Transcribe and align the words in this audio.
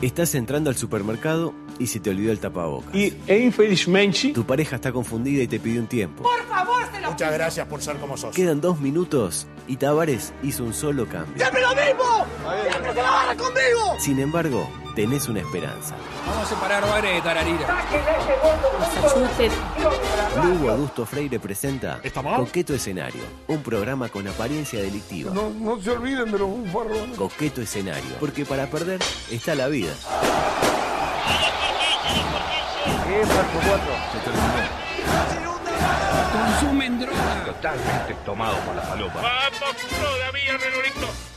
Estás 0.00 0.34
entrando 0.36 0.70
al 0.70 0.76
supermercado 0.76 1.54
y 1.80 1.88
se 1.88 1.98
te 1.98 2.10
olvidó 2.10 2.30
el 2.30 2.38
tapabocas. 2.38 2.94
Y, 2.94 3.14
e 3.26 3.38
infelizmente, 3.38 4.32
Tu 4.32 4.44
pareja 4.44 4.76
está 4.76 4.92
confundida 4.92 5.42
y 5.42 5.48
te 5.48 5.58
pidió 5.58 5.80
un 5.80 5.88
tiempo. 5.88 6.24
Muchas 7.08 7.32
gracias 7.32 7.66
por 7.66 7.82
ser 7.82 7.96
como 7.96 8.16
sos. 8.16 8.34
Quedan 8.34 8.60
dos 8.60 8.78
minutos 8.80 9.48
y 9.66 9.76
Tavares 9.76 10.32
hizo 10.44 10.62
un 10.62 10.72
solo 10.72 11.06
cambio. 11.08 11.34
¡Siempre 11.36 11.62
lo 11.62 11.70
mismo! 11.70 12.26
¡Siempre 12.70 12.90
se 12.94 13.02
la 13.02 13.10
barra 13.10 13.36
conmigo! 13.36 13.96
Sin 13.98 14.20
embargo, 14.20 14.68
tenés 14.98 15.28
una 15.28 15.38
esperanza. 15.38 15.94
Vamos 16.26 16.42
a 16.42 16.54
separar 16.56 16.82
bares 16.82 17.14
de 17.14 17.20
tararira. 17.20 17.84
Lugo 20.42 20.70
Adusto 20.70 21.06
Freire 21.06 21.38
presenta 21.38 22.00
Coqueto 22.36 22.74
Escenario, 22.74 23.22
un 23.46 23.62
programa 23.62 24.08
con 24.08 24.26
apariencia 24.26 24.82
delictiva. 24.82 25.32
No, 25.32 25.50
no 25.50 25.80
se 25.80 25.92
olviden 25.92 26.32
de 26.32 26.38
los 26.40 26.48
bufarrones. 26.48 27.16
Coqueto 27.16 27.60
Escenario, 27.60 28.10
porque 28.18 28.44
para 28.44 28.66
perder 28.66 28.98
está 29.30 29.54
la 29.54 29.68
vida. 29.68 29.92
Consumen 36.32 36.98
droga. 36.98 37.44
Totalmente 37.44 38.14
tomado 38.26 38.56
por 38.66 38.74
la 38.74 38.82
falopa. 38.82 39.22
Vamos 39.22 39.76
todavía, 40.00 40.56
Renolito. 40.58 41.27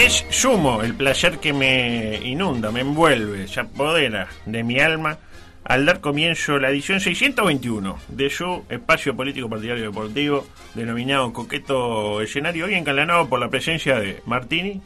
Es 0.00 0.24
sumo 0.30 0.82
el 0.82 0.94
placer 0.94 1.40
que 1.40 1.52
me 1.52 2.20
inunda, 2.24 2.70
me 2.70 2.80
envuelve, 2.80 3.46
se 3.46 3.60
apodera 3.60 4.28
de 4.46 4.64
mi 4.64 4.80
alma 4.80 5.18
al 5.62 5.84
dar 5.84 6.00
comienzo 6.00 6.58
la 6.58 6.70
edición 6.70 7.00
621 7.00 7.98
de 8.08 8.30
su 8.30 8.64
espacio 8.70 9.14
político 9.14 9.50
partidario 9.50 9.84
deportivo 9.84 10.46
denominado 10.72 11.34
Coqueto 11.34 12.22
Escenario, 12.22 12.64
hoy 12.64 12.76
encalanado 12.76 13.28
por 13.28 13.40
la 13.40 13.50
presencia 13.50 14.00
de 14.00 14.22
Martini. 14.24 14.80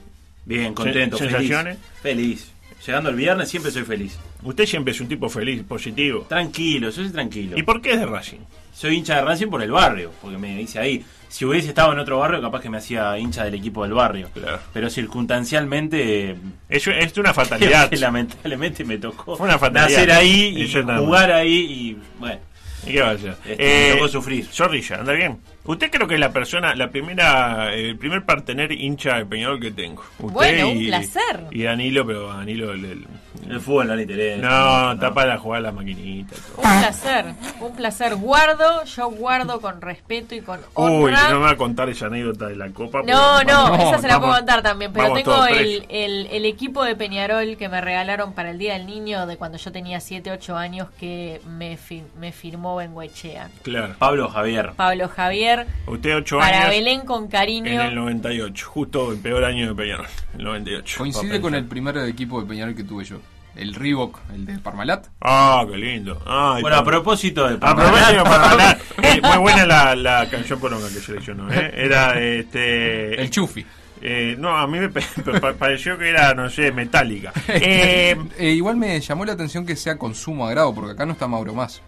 Bien, 0.46 0.74
contento, 0.74 1.16
feliz. 1.16 1.78
Feliz. 2.02 2.53
Llegando 2.86 3.10
el 3.10 3.16
viernes 3.16 3.48
siempre 3.48 3.70
soy 3.72 3.82
feliz. 3.84 4.18
Usted 4.42 4.66
siempre 4.66 4.92
es 4.92 5.00
un 5.00 5.08
tipo 5.08 5.28
feliz, 5.28 5.62
positivo. 5.62 6.27
Tranquilo, 6.28 6.88
yo 6.88 6.92
soy 6.92 7.10
tranquilo. 7.10 7.56
¿Y 7.56 7.62
por 7.62 7.80
qué 7.80 7.92
es 7.92 8.00
de 8.00 8.06
Racing? 8.06 8.41
Soy 8.74 8.96
hincha 8.96 9.16
de 9.16 9.22
Racing 9.22 9.46
por 9.48 9.62
el 9.62 9.70
barrio, 9.70 10.10
porque 10.20 10.36
me 10.36 10.56
dice 10.56 10.78
ahí. 10.78 11.04
Si 11.28 11.44
hubiese 11.44 11.68
estado 11.68 11.92
en 11.92 11.98
otro 11.98 12.18
barrio, 12.18 12.41
capaz 12.42 12.60
que 12.60 12.68
me 12.68 12.78
hacía 12.78 13.16
hincha 13.18 13.44
del 13.44 13.54
equipo 13.54 13.82
del 13.84 13.92
barrio. 13.94 14.28
Claro. 14.34 14.60
Pero 14.72 14.88
circunstancialmente, 14.91 16.36
Es, 16.68 16.86
es 16.86 17.16
una 17.18 17.32
fatalidad. 17.34 17.91
lamentablemente 17.92 18.84
me 18.84 18.98
tocó 18.98 19.36
Fue 19.36 19.46
una 19.46 19.58
fatalidad. 19.58 19.88
nacer 19.98 20.10
ahí 20.12 20.54
y 20.62 20.72
jugar 20.72 21.32
ahí 21.32 21.54
y 21.56 21.96
bueno. 22.19 22.41
¿Y 22.86 22.92
qué 22.92 23.00
va 23.00 23.08
a 23.08 23.12
hacer? 23.12 23.36
Este, 23.46 23.88
me 23.91 23.94
tocó 23.96 24.08
sufrir. 24.08 24.46
Zorrilla, 24.46 24.96
anda 25.00 25.12
bien. 25.14 25.38
Usted 25.64 25.90
creo 25.90 26.06
que 26.06 26.14
es 26.14 26.20
la 26.20 26.30
persona, 26.32 26.74
la 26.74 26.90
primera, 26.90 27.72
el 27.74 27.96
primer 27.96 28.24
partener 28.24 28.70
hincha 28.72 29.16
de 29.16 29.24
Peñarol 29.26 29.58
que 29.60 29.70
tengo. 29.70 30.02
Usted 30.18 30.32
Bueno, 30.32 30.68
un 30.70 30.76
y- 30.82 30.86
placer. 30.88 31.44
Y 31.50 31.62
Danilo, 31.62 32.06
pero 32.06 32.28
Danilo 32.28 32.72
el, 32.72 32.84
el- 32.84 33.06
El 33.48 33.60
fútbol 33.60 33.88
no 33.88 33.96
le 33.96 34.02
interesa. 34.02 34.42
no, 34.46 34.92
está 34.92 35.12
para 35.14 35.36
jugar 35.38 35.58
a 35.60 35.62
la 35.62 35.72
maquinita. 35.72 36.34
todo. 36.36 36.56
Un 36.70 36.80
placer, 36.80 37.24
un 37.60 37.76
placer. 37.76 38.14
Guardo, 38.16 38.84
yo 38.84 39.10
guardo 39.10 39.60
con 39.60 39.80
respeto 39.80 40.34
y 40.34 40.40
con 40.40 40.60
Uy, 40.74 41.04
honra. 41.12 41.30
no 41.30 41.40
me 41.40 41.44
va 41.46 41.50
a 41.52 41.56
contar 41.56 41.88
esa 41.88 42.06
anécdota 42.06 42.46
de 42.48 42.56
la 42.56 42.68
copa. 42.70 43.02
No, 43.04 43.42
no, 43.42 43.68
No, 43.70 43.74
esa 43.90 43.98
se 44.00 44.06
la 44.08 44.14
vamos- 44.14 44.28
puedo 44.28 44.38
contar 44.38 44.62
también, 44.62 44.92
pero 44.92 45.12
tengo 45.14 45.46
el, 45.46 45.54
presos. 45.56 45.86
el, 45.90 46.26
el 46.30 46.44
equipo 46.46 46.84
de 46.84 46.94
Peñarol 46.94 47.56
que 47.56 47.68
me 47.68 47.80
regalaron 47.80 48.32
para 48.34 48.50
el 48.50 48.58
Día 48.58 48.74
del 48.74 48.86
Niño 48.86 49.26
de 49.26 49.36
cuando 49.36 49.58
yo 49.58 49.72
tenía 49.72 50.00
7, 50.00 50.30
8 50.30 50.56
años 50.56 50.88
que 51.00 51.40
me, 51.46 51.76
fi- 51.76 52.04
me 52.18 52.32
firmó 52.32 52.76
Benguechea. 52.76 53.48
Claro. 53.62 53.94
Pablo 53.98 54.28
Javier. 54.28 54.72
Pablo 54.76 55.08
Javier, 55.08 55.53
Usted 55.86 56.16
ocho 56.16 56.38
para 56.38 56.58
años 56.62 56.70
Belén 56.70 57.00
con 57.02 57.28
cariño. 57.28 57.70
en 57.70 57.80
el 57.80 57.94
98, 57.94 58.66
justo 58.69 59.12
el 59.12 59.19
peor 59.19 59.44
año 59.44 59.69
de 59.69 59.74
Peñarol, 59.74 60.06
el 60.38 60.44
98. 60.44 60.98
Coincide 60.98 61.41
con 61.41 61.55
el 61.55 61.64
primer 61.66 61.97
equipo 61.98 62.41
de 62.41 62.47
Peñarol 62.47 62.74
que 62.74 62.84
tuve 62.84 63.05
yo. 63.05 63.19
El 63.56 63.72
Reebok, 63.72 64.19
el 64.34 64.47
de 64.47 64.58
Parmalat. 64.58 65.06
Ah, 65.20 65.64
qué 65.70 65.77
lindo. 65.77 66.20
Ay, 66.27 66.60
Bueno, 66.60 66.76
a 66.78 66.82
propósito 66.84 67.47
de 67.48 67.54
A 67.60 67.75
propósito, 67.76 68.25
para 68.25 68.50
hablar, 68.50 68.78
eh, 69.03 69.20
muy 69.22 69.37
buena 69.38 69.65
la, 69.65 69.94
la 69.94 70.28
canción 70.28 70.59
poronga 70.59 70.88
que 70.88 70.94
seleccionó, 70.98 71.48
¿eh? 71.53 71.71
Era 71.72 72.19
este. 72.21 73.21
El 73.22 73.31
Chufi. 73.31 73.65
eh, 74.03 74.34
no, 74.41 74.56
a 74.59 74.66
mí 74.66 74.81
me 74.81 74.88
pa- 74.88 75.00
pa- 75.41 75.53
pareció 75.54 75.97
que 75.97 76.09
era, 76.09 76.34
no 76.34 76.50
sé, 76.50 76.72
metálica. 76.72 77.32
Eh, 77.48 78.16
Eh, 78.38 78.50
igual 78.50 78.76
me 78.76 79.00
llamó 79.00 79.25
la 79.25 79.34
atención 79.34 79.65
que 79.65 79.76
sea 79.76 79.97
con 79.98 80.16
sumo 80.16 80.47
agrado, 80.48 80.75
porque 80.75 80.91
acá 80.91 81.06
no 81.06 81.12
está 81.12 81.28
Mauro 81.28 81.54
más. 81.54 81.81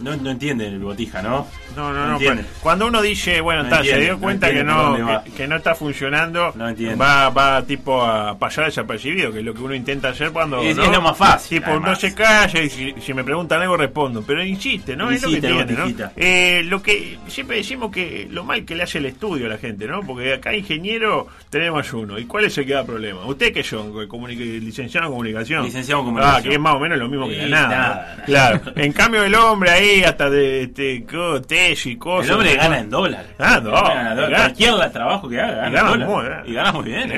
No, 0.00 0.16
no 0.16 0.30
entiende 0.30 0.66
el 0.66 0.78
botija, 0.78 1.22
¿no? 1.22 1.46
no, 1.76 1.92
no, 1.92 2.06
No 2.06 2.12
no. 2.12 2.18
pero 2.18 2.36
Cuando 2.60 2.86
uno 2.86 3.00
dice, 3.02 3.40
bueno, 3.40 3.62
No 3.62 3.68
está, 3.68 3.84
se 3.84 3.98
dio 4.00 4.12
no 4.14 4.20
cuenta 4.20 4.50
que 4.50 4.64
no, 4.64 5.22
que, 5.24 5.30
que 5.32 5.46
no 5.48 5.56
está 5.56 5.74
funcionando, 5.74 6.52
No 6.56 6.66
va, 6.96 7.28
va 7.30 7.62
tipo 7.62 8.02
a 8.02 8.36
pasar 8.38 8.64
desapercibido, 8.66 9.32
que 9.32 9.38
es 9.40 9.44
lo 9.44 9.54
que 9.54 9.60
uno 9.62 9.74
intenta 9.74 10.08
hacer 10.08 10.30
cuando. 10.32 10.60
Es- 10.62 10.76
¿no? 10.76 10.84
es 10.84 10.90
lo 10.90 11.02
más 11.02 11.16
fácil, 11.16 11.58
Tipo, 11.58 11.70
no 11.72 11.76
además. 11.78 12.00
se 12.00 12.14
calla 12.14 12.62
y 12.62 12.70
si, 12.70 12.94
si 13.00 13.14
me 13.14 13.22
preguntan 13.24 13.60
algo 13.62 13.76
respondo, 13.76 14.22
pero 14.26 14.44
insiste, 14.44 14.96
¿no? 14.96 15.10
es 15.10 15.22
lo 15.22 15.30
que 15.30 15.40
tiene, 15.40 15.64
¿no? 15.72 15.86
Eh, 16.16 16.62
lo 16.64 16.82
que 16.82 17.18
siempre 17.28 17.58
decimos 17.58 17.90
que 17.90 18.26
lo 18.30 18.42
mal 18.44 18.64
que 18.64 18.74
le 18.74 18.82
hace 18.82 18.98
el 18.98 19.06
estudio 19.06 19.46
a 19.46 19.48
la 19.50 19.58
gente, 19.58 19.86
¿no? 19.86 20.00
Porque 20.02 20.34
acá 20.34 20.54
ingeniero 20.54 21.28
tenemos 21.50 21.92
uno. 21.92 22.18
¿Y 22.18 22.24
cuál 22.24 22.44
es 22.46 22.56
el 22.58 22.66
que 22.66 22.72
da 22.74 22.84
problema? 22.84 23.24
¿Usted 23.26 23.52
qué 23.52 23.62
son? 23.62 23.92
¿Licenciado 24.30 25.06
en 25.06 25.12
comunicación? 25.12 25.64
Licenciado 25.64 26.00
en 26.00 26.06
comunicación. 26.06 26.40
Ah, 26.40 26.42
que 26.48 26.54
es 26.54 26.60
más 26.60 26.74
o 26.74 26.80
menos 26.80 26.98
lo 26.98 27.08
mismo 27.08 27.28
que 27.28 27.36
la 27.46 27.62
¿no? 27.62 27.68
nada. 27.68 28.22
Claro. 28.26 28.60
En 28.76 28.92
cambio 28.92 29.24
el 29.24 29.34
hombre 29.34 29.70
ahí 29.70 29.89
hasta 30.04 30.30
de 30.30 30.62
este, 30.62 31.04
co- 31.04 31.40
tesis 31.42 31.86
y 31.92 31.96
cosas. 31.96 32.28
El 32.28 32.34
hombre 32.34 32.56
gana 32.56 32.78
en 32.78 32.90
dólares. 32.90 33.30
Ah, 33.38 33.60
no, 33.62 33.70
Gana 33.72 34.14
gana. 34.14 34.36
Cualquier 34.36 34.90
trabajo 34.90 35.28
que 35.28 35.40
haga, 35.40 35.56
gana, 35.56 35.68
Y 35.70 35.72
gana 35.74 35.94
en 35.94 36.06
muy. 36.06 36.24
Y 36.46 36.54
gana 36.54 36.72
bien. 36.82 37.12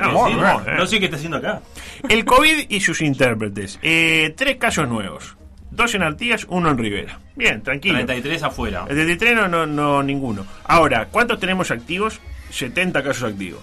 No 0.79 0.87
sé 0.87 0.99
qué 0.99 1.05
está 1.07 1.17
haciendo 1.17 1.39
acá. 1.39 1.61
El 2.09 2.25
COVID 2.25 2.67
y 2.69 2.81
sus 2.81 3.01
intérpretes. 3.03 3.79
Eh, 3.83 4.35
tres 4.37 4.57
casos 4.57 4.89
nuevos. 4.89 5.37
Dos 5.71 5.95
en 5.95 6.03
Artigas, 6.03 6.47
uno 6.51 6.71
en 6.71 6.77
Rivera. 6.79 7.19
Bien, 7.35 7.63
tranquilo. 7.63 7.95
33 7.95 8.43
afuera. 8.43 8.81
El 8.89 8.95
33 8.97 9.35
no, 9.35 9.49
no, 9.49 9.67
no, 9.67 10.03
ninguno. 10.03 10.45
Ahora, 10.65 11.07
¿cuántos 11.11 11.41
tenemos 11.41 11.71
activos? 11.71 12.21
70 12.51 13.03
casos 13.03 13.33
activos. 13.33 13.61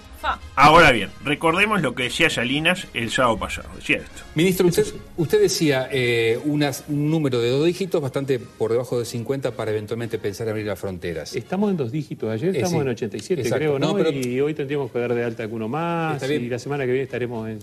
Ahora 0.56 0.92
bien, 0.92 1.10
recordemos 1.24 1.80
lo 1.82 1.94
que 1.94 2.04
decía 2.04 2.28
Salinas 2.30 2.86
el 2.94 3.10
sábado 3.10 3.38
pasado. 3.38 3.68
Decía 3.76 3.96
esto. 3.98 4.22
Ministro, 4.34 4.66
usted, 4.66 4.84
usted 5.16 5.40
decía 5.40 5.88
eh, 5.90 6.38
unas- 6.44 6.84
un 6.88 7.10
número 7.10 7.40
de 7.40 7.50
dos 7.50 7.64
dígitos 7.66 8.00
bastante 8.02 8.38
por 8.38 8.70
debajo 8.72 8.98
de 8.98 9.04
50 9.04 9.52
para 9.52 9.70
eventualmente 9.70 10.18
pensar 10.18 10.46
en 10.46 10.52
abrir 10.52 10.66
las 10.66 10.78
fronteras. 10.78 11.34
estamos 11.34 11.70
en 11.70 11.76
dos 11.76 11.90
dígitos. 11.92 12.30
Ayer 12.30 12.50
Eh, 12.54 12.58
estamos 12.58 12.72
sí. 12.72 12.78
en 12.80 12.88
87, 12.88 13.42
Exacto. 13.42 13.58
creo, 13.58 13.78
¿no? 13.78 13.88
No, 13.88 13.94
pero- 13.96 14.10
Y 14.12 14.40
hoy 14.40 14.54
tendríamos 14.54 14.90
que 14.90 14.98
dar 14.98 15.14
de 15.14 15.24
alta 15.24 15.42
alguno 15.42 15.68
más. 15.68 16.14
Está 16.16 16.26
bien. 16.26 16.44
Y 16.44 16.48
la 16.48 16.58
semana 16.58 16.84
que 16.84 16.90
viene 16.92 17.04
estaremos 17.04 17.48
en- 17.48 17.58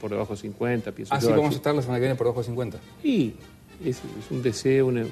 por 0.00 0.10
debajo 0.10 0.34
de 0.34 0.40
50, 0.40 0.92
pienso 0.92 1.14
Así 1.14 1.24
yo, 1.26 1.30
vamos 1.30 1.46
a 1.46 1.48
así. 1.48 1.56
estar 1.56 1.74
la 1.74 1.80
semana 1.82 1.98
que 1.98 2.02
viene 2.02 2.14
por 2.16 2.26
debajo 2.26 2.40
de 2.40 2.46
50. 2.46 2.78
Y 3.02 3.32
es, 3.84 3.96
es 3.96 4.30
un 4.30 4.42
deseo, 4.42 4.86
una- 4.86 5.06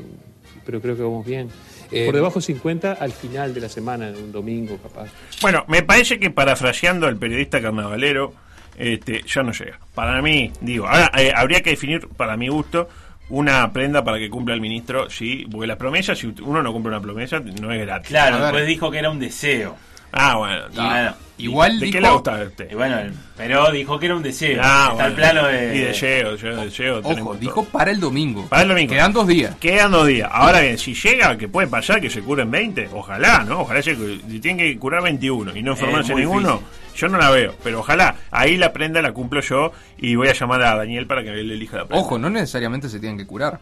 pero 0.64 0.80
creo 0.80 0.96
que 0.96 1.02
vamos 1.02 1.24
bien. 1.26 1.48
Eh, 1.90 2.06
por 2.06 2.14
debajo 2.14 2.40
de 2.40 2.46
50 2.46 2.92
al 2.92 3.12
final 3.12 3.54
de 3.54 3.60
la 3.60 3.68
semana, 3.68 4.08
un 4.08 4.32
domingo 4.32 4.78
capaz. 4.78 5.10
Bueno, 5.42 5.64
me 5.68 5.82
parece 5.82 6.18
que 6.18 6.30
parafraseando 6.30 7.06
al 7.06 7.16
periodista 7.16 7.60
carnavalero, 7.60 8.32
este, 8.76 9.22
ya 9.26 9.42
no 9.42 9.52
llega. 9.52 9.78
Para 9.94 10.20
mí, 10.22 10.52
digo, 10.60 10.86
ahora 10.86 11.10
eh, 11.16 11.32
habría 11.34 11.62
que 11.62 11.70
definir, 11.70 12.08
para 12.08 12.36
mi 12.36 12.48
gusto, 12.48 12.88
una 13.28 13.72
prenda 13.72 14.04
para 14.04 14.18
que 14.18 14.28
cumpla 14.28 14.54
el 14.54 14.60
ministro, 14.60 15.08
sí, 15.08 15.46
porque 15.50 15.66
las 15.66 15.76
promesas, 15.76 16.18
si 16.18 16.26
uno 16.42 16.62
no 16.62 16.72
cumple 16.72 16.90
una 16.90 17.00
promesa, 17.00 17.40
no 17.40 17.72
es 17.72 17.80
gratis. 17.80 18.08
Claro, 18.08 18.38
después 18.38 18.66
dijo 18.66 18.90
que 18.90 18.98
era 18.98 19.10
un 19.10 19.18
deseo. 19.18 19.76
Ah, 20.16 20.36
bueno. 20.36 20.64
Y 20.72 20.76
bueno, 20.76 21.14
Igual 21.36 21.80
¿De 21.80 21.86
dijo, 21.86 21.96
qué 21.96 22.00
le 22.00 22.10
gusta 22.12 22.40
a 22.40 22.44
usted? 22.44 22.70
y 22.70 22.74
bueno, 22.76 22.96
pero 23.36 23.72
dijo 23.72 23.98
que 23.98 24.06
era 24.06 24.14
un 24.14 24.22
deseo. 24.22 24.60
Ah, 24.62 24.90
Está 24.92 25.06
el 25.08 25.14
bueno. 25.14 25.32
plano 25.32 25.48
de. 25.48 25.76
Y 25.76 25.80
deseo, 25.80 26.36
yo 26.36 26.56
deseo. 26.56 27.00
Ojo, 27.02 27.34
dijo 27.34 27.62
todo. 27.62 27.70
para 27.72 27.90
el 27.90 27.98
domingo. 27.98 28.46
Para 28.48 28.62
el 28.62 28.68
domingo. 28.68 28.92
Quedan 28.92 29.12
dos 29.12 29.26
días. 29.26 29.56
Quedan 29.56 29.90
dos 29.90 30.06
días. 30.06 30.30
Ahora 30.32 30.60
bien, 30.60 30.78
si 30.78 30.94
llega, 30.94 31.36
que 31.36 31.48
puede 31.48 31.66
pasar 31.66 32.00
que 32.00 32.08
se 32.08 32.22
curen 32.22 32.52
20, 32.52 32.90
ojalá, 32.92 33.42
¿no? 33.42 33.62
Ojalá 33.62 33.82
se, 33.82 33.96
si 33.96 34.38
tienen 34.38 34.58
que 34.58 34.78
curar 34.78 35.02
21 35.02 35.56
y 35.56 35.62
no 35.64 35.72
enfermarse 35.72 36.14
ninguno, 36.14 36.58
difícil. 36.58 36.98
yo 37.00 37.08
no 37.08 37.18
la 37.18 37.30
veo. 37.30 37.56
Pero 37.64 37.80
ojalá, 37.80 38.14
ahí 38.30 38.56
la 38.56 38.72
prenda 38.72 39.02
la 39.02 39.10
cumplo 39.12 39.40
yo 39.40 39.72
y 39.98 40.14
voy 40.14 40.28
a 40.28 40.34
llamar 40.34 40.62
a 40.62 40.76
Daniel 40.76 41.08
para 41.08 41.24
que 41.24 41.30
él 41.30 41.50
elija 41.50 41.78
la 41.78 41.86
prenda. 41.86 42.00
Ojo, 42.04 42.16
no 42.16 42.30
necesariamente 42.30 42.88
se 42.88 43.00
tienen 43.00 43.18
que 43.18 43.26
curar. 43.26 43.58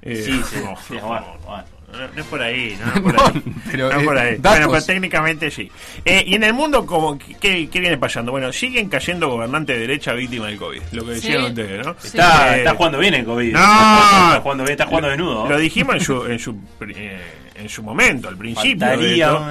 Eh, 0.00 0.22
Sí, 0.24 0.40
sí, 0.48 0.56
no, 0.64 0.74
sí, 0.88 0.94
no, 0.94 1.06
bueno, 1.08 1.26
bueno. 1.44 1.64
No, 1.94 2.08
no 2.14 2.20
es 2.20 2.26
por 2.26 2.42
ahí, 2.42 2.76
no 2.80 2.86
es 2.92 3.00
por 3.00 3.14
No, 3.14 3.24
ahí. 3.26 3.42
pero, 3.70 3.88
No 3.90 3.96
es 3.96 4.02
eh, 4.02 4.04
por 4.04 4.18
ahí. 4.18 4.30
datos. 4.36 4.50
Bueno, 4.52 4.68
pues 4.68 4.86
técnicamente 4.86 5.50
sí. 5.50 5.70
Eh, 6.04 6.24
y 6.26 6.34
en 6.34 6.44
el 6.44 6.52
mundo, 6.52 6.84
como 6.86 7.18
¿qué, 7.18 7.68
qué 7.70 7.80
viene 7.80 7.96
pasando? 7.98 8.32
Bueno, 8.32 8.52
siguen 8.52 8.88
cayendo 8.88 9.28
gobernantes 9.28 9.76
de 9.76 9.80
derecha 9.80 10.12
víctimas 10.12 10.48
del 10.48 10.58
COVID, 10.58 10.80
lo 10.92 11.04
que 11.04 11.10
decían 11.12 11.40
Sí. 11.42 11.46
ustedes, 11.48 11.86
¿no? 11.86 11.94
Sí. 11.98 12.08
Está, 12.08 12.56
Eh, 12.56 12.58
está 12.58 12.74
jugando 12.74 12.98
bien 12.98 13.14
el 13.14 13.24
COVID. 13.24 13.52
No. 13.52 13.58
Está 13.60 14.40
jugando, 14.42 14.64
bien, 14.64 14.72
está 14.72 14.86
jugando 14.86 15.08
desnudo. 15.08 15.48
Lo 15.48 15.58
dijimos 15.58 15.94
en 15.96 16.00
su, 16.00 16.26
en 16.26 16.38
su 16.38 16.50
eh, 16.94 17.20
en 17.54 17.68
su 17.68 17.82
momento, 17.82 18.28
al 18.28 18.36
principio. 18.36 18.86
De 18.96 19.14
esto. 19.20 19.42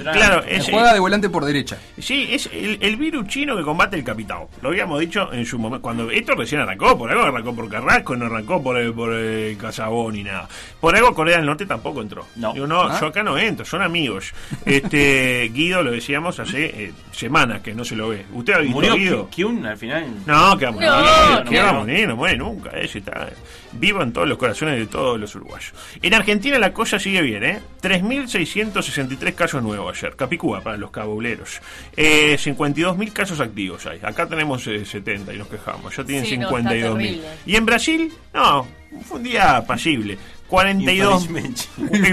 una 0.00 0.12
claro, 0.12 0.44
es, 0.44 0.64
Juega 0.68 0.92
de 0.94 1.00
volante 1.00 1.28
por 1.28 1.44
derecha. 1.44 1.78
Sí, 1.98 2.28
es 2.30 2.48
el, 2.52 2.78
el 2.80 2.96
virus 2.96 3.26
chino 3.28 3.56
que 3.56 3.62
combate 3.62 3.96
el 3.96 4.04
capital. 4.04 4.46
Lo 4.60 4.70
habíamos 4.70 5.00
dicho 5.00 5.32
en 5.32 5.44
su 5.46 5.58
momento. 5.58 5.82
Cuando 5.82 6.10
esto 6.10 6.34
recién 6.34 6.60
arrancó, 6.60 6.96
por 6.96 7.10
algo 7.10 7.24
arrancó 7.24 7.54
por 7.54 7.68
Carrasco, 7.68 8.16
no 8.16 8.26
arrancó 8.26 8.62
por 8.62 8.76
el, 8.78 8.92
por 8.92 9.12
el 9.12 9.56
Casabón 9.56 10.14
ni 10.14 10.24
nada. 10.24 10.48
Por 10.80 10.94
algo 10.96 11.14
Corea 11.14 11.36
del 11.36 11.46
Norte 11.46 11.66
tampoco 11.66 12.02
entró. 12.02 12.26
No. 12.36 12.52
Digo, 12.52 12.66
no, 12.66 12.82
¿Ah? 12.82 12.98
yo 13.00 13.06
acá 13.08 13.22
no 13.22 13.38
entro, 13.38 13.64
son 13.64 13.82
amigos. 13.82 14.32
Este 14.64 15.48
Guido 15.54 15.82
lo 15.82 15.92
decíamos 15.92 16.38
hace 16.40 16.64
eh, 16.84 16.92
semanas 17.12 17.60
que 17.60 17.74
no 17.74 17.84
se 17.84 17.96
lo 17.96 18.08
ve. 18.08 18.24
¿Usted 18.32 18.54
ha 18.54 18.58
visto 18.58 18.74
Murió 18.76 18.94
Guido? 18.94 19.28
Kyun 19.30 19.66
al 19.66 19.76
final. 19.76 20.06
No, 20.26 20.56
que 20.56 20.66
va 20.66 20.70
a 20.70 20.72
morir, 20.72 20.88
No, 20.88 21.44
que 21.50 21.56
no, 21.56 21.62
va 21.62 21.68
a 21.68 21.72
no. 21.72 21.78
morir, 21.80 22.08
no 22.08 22.16
muere 22.16 22.36
nunca, 22.36 22.70
ese 22.70 22.98
está 22.98 23.28
vivo 23.72 24.02
en 24.02 24.12
todos 24.12 24.28
los 24.28 24.38
corazones 24.38 24.78
de 24.78 24.86
todos 24.86 25.18
los 25.18 25.34
uruguayos. 25.34 25.72
En 26.02 26.14
Argentina 26.14 26.58
la 26.58 26.72
cosa 26.72 26.98
sigue 26.98 27.22
bien, 27.22 27.42
¿eh? 27.44 27.51
3.663 27.82 29.34
casos 29.34 29.62
nuevos 29.62 29.96
ayer, 29.96 30.14
Capicúa 30.16 30.60
para 30.60 30.76
los 30.76 30.90
cabuleros. 30.90 31.60
Eh, 31.96 32.36
52.000 32.38 33.12
casos 33.12 33.40
activos 33.40 33.86
hay, 33.86 33.98
acá 34.02 34.26
tenemos 34.28 34.66
eh, 34.66 34.84
70 34.84 35.32
y 35.34 35.38
nos 35.38 35.48
quejamos, 35.48 35.96
ya 35.96 36.04
tienen 36.04 36.26
Sí, 36.26 36.36
no, 36.38 36.56
está 36.56 36.70
52.000. 36.70 36.80
terrible. 36.80 37.20
y 37.46 37.56
en 37.56 37.66
Brasil, 37.66 38.12
no, 38.32 38.66
fue 39.06 39.18
un 39.18 39.22
día 39.24 39.64
pasible, 39.66 40.18
42... 40.48 41.24
Infelizmente. 41.24 41.62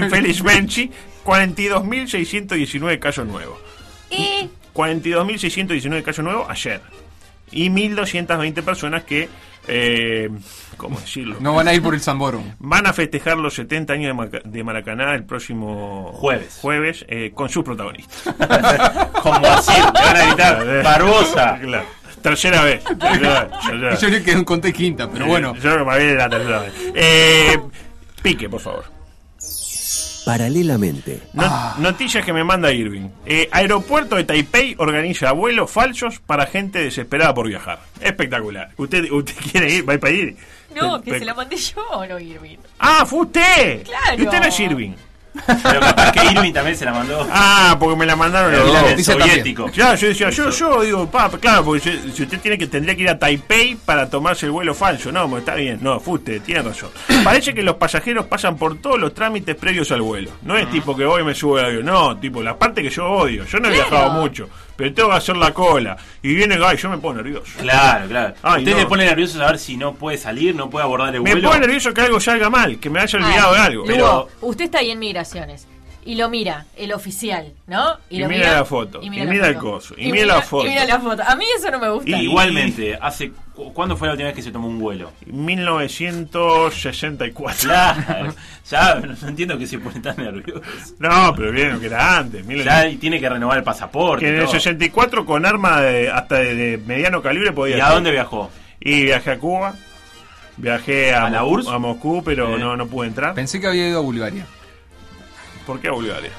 Infelizmente, 0.02 0.90
42.619 1.24 2.98
casos 2.98 3.26
nuevos. 3.26 3.58
Y 4.10 4.48
42.619 4.74 6.02
casos 6.02 6.24
nuevos 6.24 6.48
ayer. 6.48 6.80
Y 7.52 7.68
1.220 7.68 8.62
personas 8.62 9.04
que, 9.04 9.28
eh, 9.66 10.30
¿cómo 10.76 11.00
decirlo? 11.00 11.36
No 11.40 11.54
van 11.54 11.68
a 11.68 11.74
ir 11.74 11.82
por 11.82 11.94
el 11.94 12.00
Zamboro. 12.00 12.42
Van 12.58 12.86
a 12.86 12.92
festejar 12.92 13.36
los 13.38 13.54
70 13.54 13.92
años 13.92 14.30
de, 14.30 14.42
de 14.44 14.64
Maracaná 14.64 15.14
el 15.14 15.24
próximo 15.24 16.12
Jueves. 16.14 16.58
jueves 16.62 17.04
eh, 17.08 17.32
con 17.34 17.48
sus 17.48 17.64
protagonistas. 17.64 18.34
Como 19.22 19.46
así, 19.46 19.72
van 19.94 20.16
a 20.16 20.26
gritar 20.26 20.82
Barbosa. 20.82 21.58
Claro. 21.62 21.86
Tercera 22.22 22.62
vez. 22.64 22.84
Tercera 22.84 23.44
vez, 23.44 23.50
tercera. 23.60 23.94
Yo 23.96 24.08
le 24.08 24.22
quedé 24.22 24.36
un 24.36 24.44
conté 24.44 24.72
quinta, 24.74 25.08
pero 25.10 25.24
bueno. 25.24 25.54
Yo 25.54 25.60
creo 25.62 25.78
que 25.78 25.90
me 25.90 25.98
viene 25.98 26.14
la 26.16 26.28
tercera 26.28 26.58
vez. 26.60 26.72
Eh, 26.94 27.58
pique, 28.22 28.46
por 28.48 28.60
favor. 28.60 28.84
Paralelamente, 30.30 31.22
No- 31.32 31.74
Noticias 31.78 32.24
que 32.24 32.32
me 32.32 32.44
manda 32.44 32.72
Irving. 32.72 33.08
Eh, 33.26 33.48
aeropuerto 33.50 34.14
de 34.14 34.22
Taipei 34.22 34.76
organiza 34.78 35.32
vuelos 35.32 35.68
falsos 35.70 36.20
para 36.20 36.46
gente 36.46 36.78
desesperada 36.78 37.34
por 37.34 37.48
viajar. 37.48 37.80
Espectacular. 38.00 38.70
¿Usted, 38.76 39.10
usted 39.10 39.34
quiere 39.50 39.72
ir? 39.74 39.88
¿Va 39.90 39.98
para 39.98 40.12
ir? 40.12 40.36
no, 40.74 41.02
que 41.02 41.10
Pe- 41.10 41.18
se 41.18 41.24
la 41.24 41.34
mandé 41.34 41.56
yo 41.56 41.82
o 41.90 42.06
no, 42.06 42.18
Irving. 42.20 42.58
Ah, 42.78 43.04
fue 43.04 43.22
usted. 43.22 43.82
Claro. 43.82 44.16
Y 44.18 44.22
usted 44.22 44.38
no 44.40 44.46
es 44.46 44.60
Irving. 44.60 44.92
Pero 45.62 45.80
capaz 45.80 46.12
que 46.12 46.24
Irving 46.24 46.52
también 46.52 46.76
se 46.76 46.84
la 46.84 46.92
mandó. 46.92 47.26
Ah, 47.30 47.76
porque 47.78 47.96
me 47.96 48.06
la 48.06 48.16
mandaron 48.16 48.52
los 48.52 48.66
dos. 48.66 49.04
soviético. 49.04 49.66
Claro, 49.66 49.96
yo 49.96 50.08
decía, 50.08 50.30
yo, 50.30 50.50
yo 50.50 50.82
digo, 50.82 51.10
pa, 51.10 51.30
claro, 51.30 51.64
porque 51.64 51.80
si, 52.04 52.12
si 52.12 52.22
usted 52.24 52.40
tiene 52.40 52.58
que 52.58 52.66
tendría 52.66 52.94
que 52.96 53.02
ir 53.02 53.08
a 53.10 53.18
Taipei 53.18 53.76
para 53.76 54.10
tomarse 54.10 54.46
el 54.46 54.52
vuelo 54.52 54.74
falso. 54.74 55.12
No, 55.12 55.28
pues 55.28 55.40
está 55.40 55.54
bien, 55.54 55.78
no, 55.82 56.00
fue 56.00 56.14
usted, 56.14 56.42
tiene 56.42 56.62
razón. 56.62 56.90
Parece 57.24 57.54
que 57.54 57.62
los 57.62 57.76
pasajeros 57.76 58.26
pasan 58.26 58.56
por 58.56 58.78
todos 58.78 58.98
los 58.98 59.14
trámites 59.14 59.54
previos 59.56 59.90
al 59.92 60.02
vuelo. 60.02 60.30
No 60.42 60.56
es 60.56 60.68
tipo 60.70 60.96
que 60.96 61.04
hoy 61.04 61.22
me 61.24 61.34
subo 61.34 61.58
al 61.58 61.66
avión, 61.66 61.84
no, 61.86 62.16
tipo 62.18 62.42
la 62.42 62.56
parte 62.58 62.82
que 62.82 62.90
yo 62.90 63.06
odio. 63.06 63.44
Yo 63.44 63.58
no 63.60 63.68
he 63.68 63.72
Claro. 63.74 63.90
viajado 63.90 64.10
mucho, 64.20 64.48
pero 64.80 64.94
tengo 64.94 65.10
que 65.10 65.16
hacer 65.16 65.36
la 65.36 65.52
cola. 65.52 65.96
Y 66.22 66.34
viene, 66.34 66.58
ay, 66.64 66.76
yo 66.78 66.88
me 66.88 66.96
pongo 66.98 67.14
nervioso. 67.16 67.52
Claro, 67.60 68.08
claro. 68.08 68.34
Ay, 68.42 68.60
Usted 68.60 68.72
no. 68.72 68.78
le 68.78 68.86
pone 68.86 69.04
nervioso 69.04 69.38
saber 69.38 69.58
si 69.58 69.76
no 69.76 69.94
puede 69.94 70.16
salir, 70.16 70.54
no 70.54 70.70
puede 70.70 70.84
abordar 70.84 71.14
el 71.14 71.20
Me 71.22 71.32
vuelo. 71.32 71.48
pone 71.50 71.60
nervioso 71.60 71.92
que 71.92 72.00
algo 72.00 72.18
salga 72.18 72.48
mal, 72.48 72.78
que 72.80 72.88
me 72.88 73.00
haya 73.00 73.18
olvidado 73.18 73.52
de 73.54 73.60
algo. 73.60 73.82
Lugo, 73.86 73.92
Pero- 73.92 74.28
usted 74.40 74.64
está 74.64 74.78
ahí 74.78 74.90
en 74.90 74.98
migraciones. 74.98 75.66
Y 76.04 76.14
lo 76.14 76.30
mira, 76.30 76.64
el 76.76 76.92
oficial, 76.94 77.52
¿no? 77.66 77.98
Y 78.08 78.20
lo 78.20 78.28
mira 78.28 78.52
la 78.54 78.64
foto, 78.64 79.00
y 79.02 79.10
mira 79.10 79.48
el 79.48 79.56
coso, 79.56 79.94
y 79.98 80.10
mira 80.10 80.24
la 80.26 80.40
foto. 80.42 80.66
Y 80.66 80.70
mira 80.70 80.86
la 80.86 80.98
foto. 80.98 81.22
A 81.26 81.36
mí 81.36 81.44
eso 81.56 81.70
no 81.70 81.78
me 81.78 81.90
gusta. 81.90 82.08
Y- 82.10 82.14
Igualmente, 82.24 82.98
hace 83.00 83.32
cu- 83.54 83.72
¿cuándo 83.74 83.96
fue 83.98 84.08
la 84.08 84.12
última 84.12 84.28
vez 84.28 84.36
que 84.36 84.40
se 84.42 84.50
tomó 84.50 84.66
un 84.68 84.78
vuelo? 84.78 85.12
1964. 85.26 87.68
Claro, 87.68 88.34
ya 88.70 88.94
no, 88.96 89.14
no 89.20 89.28
entiendo 89.28 89.58
que 89.58 89.66
se 89.66 89.78
pone 89.78 90.00
tan 90.00 90.16
nervioso. 90.16 90.62
No, 90.98 91.34
pero 91.36 91.52
bien, 91.52 91.78
que 91.80 91.86
era 91.86 92.18
antes. 92.18 92.44
Ya 92.64 92.88
y 92.88 92.96
tiene 92.96 93.20
que 93.20 93.28
renovar 93.28 93.58
el 93.58 93.64
pasaporte. 93.64 94.24
que 94.24 94.30
en 94.30 94.36
el 94.36 94.44
todo. 94.44 94.52
64 94.54 95.26
con 95.26 95.44
arma 95.46 95.80
de- 95.80 96.10
hasta 96.10 96.36
de, 96.36 96.54
de 96.54 96.78
mediano 96.78 97.22
calibre 97.22 97.52
podía 97.52 97.78
¿Y 97.78 97.80
a 97.80 97.90
dónde 97.90 98.10
viajó? 98.10 98.50
Y 98.80 99.04
viajé 99.04 99.32
a 99.32 99.38
Cuba, 99.38 99.74
viajé 100.56 101.14
a, 101.14 101.26
¿A 101.26 101.30
la 101.30 101.42
Mo- 101.42 101.48
URSS? 101.48 101.68
a 101.68 101.78
Moscú, 101.78 102.22
pero 102.24 102.56
Eh. 102.56 102.58
no, 102.58 102.76
no 102.76 102.86
pude 102.86 103.08
entrar. 103.08 103.34
Pensé 103.34 103.60
que 103.60 103.66
había 103.66 103.88
ido 103.88 103.98
a 103.98 104.02
Bulgaria. 104.02 104.46
¿Por 105.70 105.78
qué 105.80 105.86
a 105.86 105.92
Bulgaria? 105.92 106.32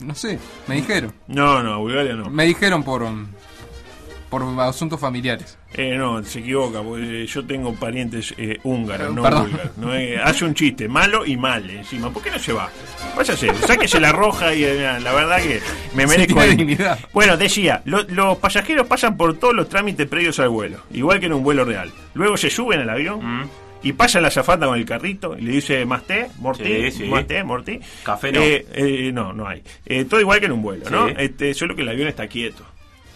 No 0.00 0.14
sé, 0.14 0.38
me 0.66 0.74
dijeron. 0.74 1.14
No, 1.26 1.62
no, 1.62 1.72
a 1.72 1.76
Bulgaria 1.78 2.12
no. 2.12 2.28
Me 2.28 2.44
dijeron 2.44 2.82
por, 2.82 3.02
um, 3.02 3.26
por 4.28 4.42
asuntos 4.60 5.00
familiares. 5.00 5.56
Eh, 5.72 5.94
no, 5.96 6.22
se 6.22 6.40
equivoca, 6.40 6.82
porque 6.82 7.26
yo 7.26 7.46
tengo 7.46 7.74
parientes 7.74 8.34
eh, 8.36 8.58
húngaros, 8.62 9.14
no 9.14 9.22
Perdón. 9.22 9.48
búlgaros. 9.50 9.78
No, 9.78 9.94
eh, 9.94 10.18
hace 10.22 10.44
un 10.44 10.52
chiste, 10.52 10.86
malo 10.86 11.24
y 11.24 11.38
mal 11.38 11.70
encima. 11.70 12.10
¿Por 12.10 12.22
qué 12.22 12.30
no 12.30 12.38
se 12.38 12.52
va? 12.52 12.68
Váyase, 13.16 13.54
sáquese 13.66 13.98
la 13.98 14.12
roja 14.12 14.54
y 14.54 14.64
eh, 14.64 15.00
la 15.00 15.12
verdad 15.14 15.38
que 15.40 15.62
me 15.94 16.06
merezco. 16.06 16.42
el- 16.42 16.58
dignidad. 16.58 16.98
Bueno, 17.14 17.38
decía, 17.38 17.80
lo- 17.86 18.02
los 18.08 18.36
pasajeros 18.36 18.86
pasan 18.86 19.16
por 19.16 19.38
todos 19.38 19.54
los 19.54 19.70
trámites 19.70 20.06
previos 20.08 20.38
al 20.40 20.50
vuelo, 20.50 20.80
igual 20.90 21.20
que 21.20 21.26
en 21.26 21.32
un 21.32 21.42
vuelo 21.42 21.64
real. 21.64 21.90
Luego 22.12 22.36
se 22.36 22.50
suben 22.50 22.80
al 22.80 22.90
avión 22.90 23.20
Mm. 23.24 23.48
Y 23.82 23.92
pasa 23.92 24.20
la 24.20 24.28
azafata 24.28 24.66
con 24.66 24.78
el 24.78 24.84
carrito 24.84 25.36
y 25.36 25.42
le 25.42 25.52
dice 25.52 25.84
más 25.84 26.04
té, 26.06 26.28
mortí, 26.38 26.64
Sí, 26.64 26.90
sí. 26.90 27.04
más 27.04 27.26
té, 27.26 27.42
mortí. 27.42 27.80
Café 28.04 28.32
no. 28.32 28.40
Eh, 28.40 28.66
eh, 28.74 29.10
no, 29.12 29.32
no 29.32 29.46
hay. 29.48 29.62
Eh, 29.86 30.04
todo 30.04 30.20
igual 30.20 30.40
que 30.40 30.46
en 30.46 30.52
un 30.52 30.62
vuelo, 30.62 30.88
¿no? 30.90 31.08
Este, 31.08 31.54
solo 31.54 31.74
que 31.74 31.82
el 31.82 31.88
avión 31.88 32.08
está 32.08 32.26
quieto. 32.28 32.64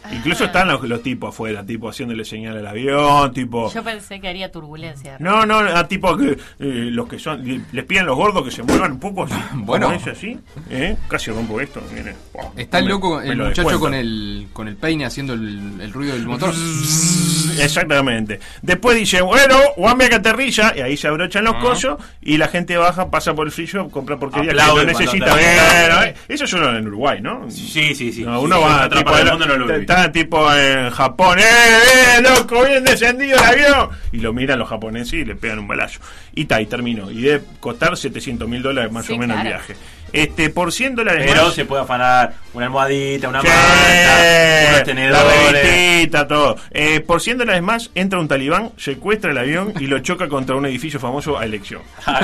Ah. 0.09 0.15
Incluso 0.15 0.45
están 0.45 0.69
los, 0.69 0.83
los 0.83 1.03
tipos 1.03 1.31
afuera, 1.35 1.65
tipo 1.65 1.89
haciéndole 1.89 2.25
señal 2.25 2.57
al 2.59 2.67
avión, 2.67 3.33
tipo... 3.33 3.73
Yo 3.73 3.83
pensé 3.83 4.21
que 4.21 4.29
haría 4.29 4.51
turbulencia. 4.53 5.17
No, 5.21 5.45
no, 5.47 5.59
a 5.59 5.87
tipo 5.89 6.17
que 6.17 6.31
eh, 6.33 6.39
los 6.59 7.09
que 7.09 7.19
son, 7.19 7.43
les 7.73 7.85
piden 7.85 8.07
los 8.07 8.17
gordos 8.17 8.45
que 8.45 8.51
se 8.51 8.63
muevan 8.63 8.93
un 8.93 9.01
poco 9.01 9.25
así. 9.25 9.35
Bueno. 9.55 9.91
ese 9.93 10.11
así, 10.11 10.39
¿eh? 10.71 10.97
Casi 11.09 11.31
rompo 11.31 11.61
esto. 11.61 11.83
Viene. 11.93 12.15
Pum, 12.33 12.45
Está 12.57 12.79
el 12.79 12.85
me- 12.85 12.91
loco, 12.91 13.21
el 13.21 13.37
lo 13.37 13.47
muchacho 13.47 13.81
con 13.81 13.95
el, 13.95 14.47
con 14.53 14.69
el 14.69 14.77
peine 14.77 15.05
haciendo 15.07 15.33
el, 15.35 15.81
el 15.81 15.93
ruido 15.93 16.15
del 16.15 16.27
motor. 16.27 16.55
Exactamente. 17.61 18.41
Después 18.63 18.97
dice, 18.97 19.23
bueno, 19.23 19.57
Guambia 19.77 20.09
que 20.09 20.15
aterriza, 20.17 20.73
y 20.77 20.81
ahí 20.81 20.97
se 20.97 21.09
abrochan 21.09 21.45
los 21.45 21.55
cosos, 21.57 21.97
y 22.21 22.37
la 22.37 22.49
gente 22.49 22.77
baja, 22.77 23.11
pasa 23.11 23.35
por 23.35 23.47
el 23.47 23.53
frío, 23.53 23.89
compra 23.91 24.19
porquería 24.19 24.51
que 24.53 24.57
cuando 24.57 24.85
necesita. 24.85 25.31
Bueno, 25.33 26.03
eh, 26.05 26.15
eso 26.29 26.45
es 26.45 26.53
uno 26.53 26.77
en 26.77 26.87
Uruguay, 26.87 27.21
¿no? 27.21 27.51
Sí, 27.51 27.95
sí, 27.95 28.13
sí. 28.13 28.23
No, 28.25 28.41
uno 28.41 28.57
Sí, 28.57 28.63
va 28.63 28.87
otra 28.87 28.99
tipo, 28.99 29.17
era- 29.17 29.31
mundo 29.33 29.47
no 29.47 29.57
lo. 29.57 29.67
Está 29.97 30.13
tipo 30.13 30.53
en 30.55 30.91
Japón, 30.91 31.39
¡eh, 31.39 31.43
eh, 31.43 32.23
loco, 32.23 32.65
bien 32.65 32.85
descendido 32.85 33.39
el 33.39 33.45
avión! 33.45 33.89
Y 34.13 34.19
lo 34.19 34.33
miran 34.33 34.59
los 34.59 34.69
japoneses 34.69 35.15
y 35.15 35.25
le 35.25 35.35
pegan 35.37 35.59
un 35.61 35.69
balazo. 35.69 36.01
Y 36.35 36.45
ta, 36.45 36.61
y 36.61 36.67
terminó. 36.67 37.11
Y 37.11 37.23
debe 37.23 37.45
costar 37.61 37.97
700 37.97 38.49
mil 38.49 38.63
dólares 38.63 38.93
más 38.93 39.07
Sí, 39.07 39.15
o 39.15 39.19
menos 39.19 39.39
el 39.39 39.47
viaje. 39.47 39.75
Este, 40.13 40.51
por 40.51 40.73
100 40.73 40.95
dólares 40.95 41.25
Pero 41.29 41.47
más. 41.47 41.55
se 41.55 41.65
puede 41.65 41.83
afanar 41.83 42.33
una 42.55 42.67
almohadita, 42.67 43.29
una 43.29 43.41
Sí, 43.43 43.49
manta, 43.49 44.63
unos 44.63 44.73
la 44.79 44.85
tenedores. 44.85 45.53
revistita, 45.53 46.29
todo. 46.29 46.57
Eh, 46.71 47.01
por 47.01 47.21
100 47.21 47.39
dólares 47.39 47.63
más, 47.63 47.91
entra 47.95 48.19
un 48.21 48.29
talibán, 48.29 48.71
secuestra 48.77 49.33
el 49.33 49.39
avión 49.39 49.75
y 49.81 49.87
lo 49.89 49.99
choca 49.99 50.29
contra 50.29 50.55
un 50.55 50.65
edificio 50.67 51.01
famoso 51.01 51.39
a 51.39 51.45
elección. 51.45 51.83
Ah, 52.07 52.21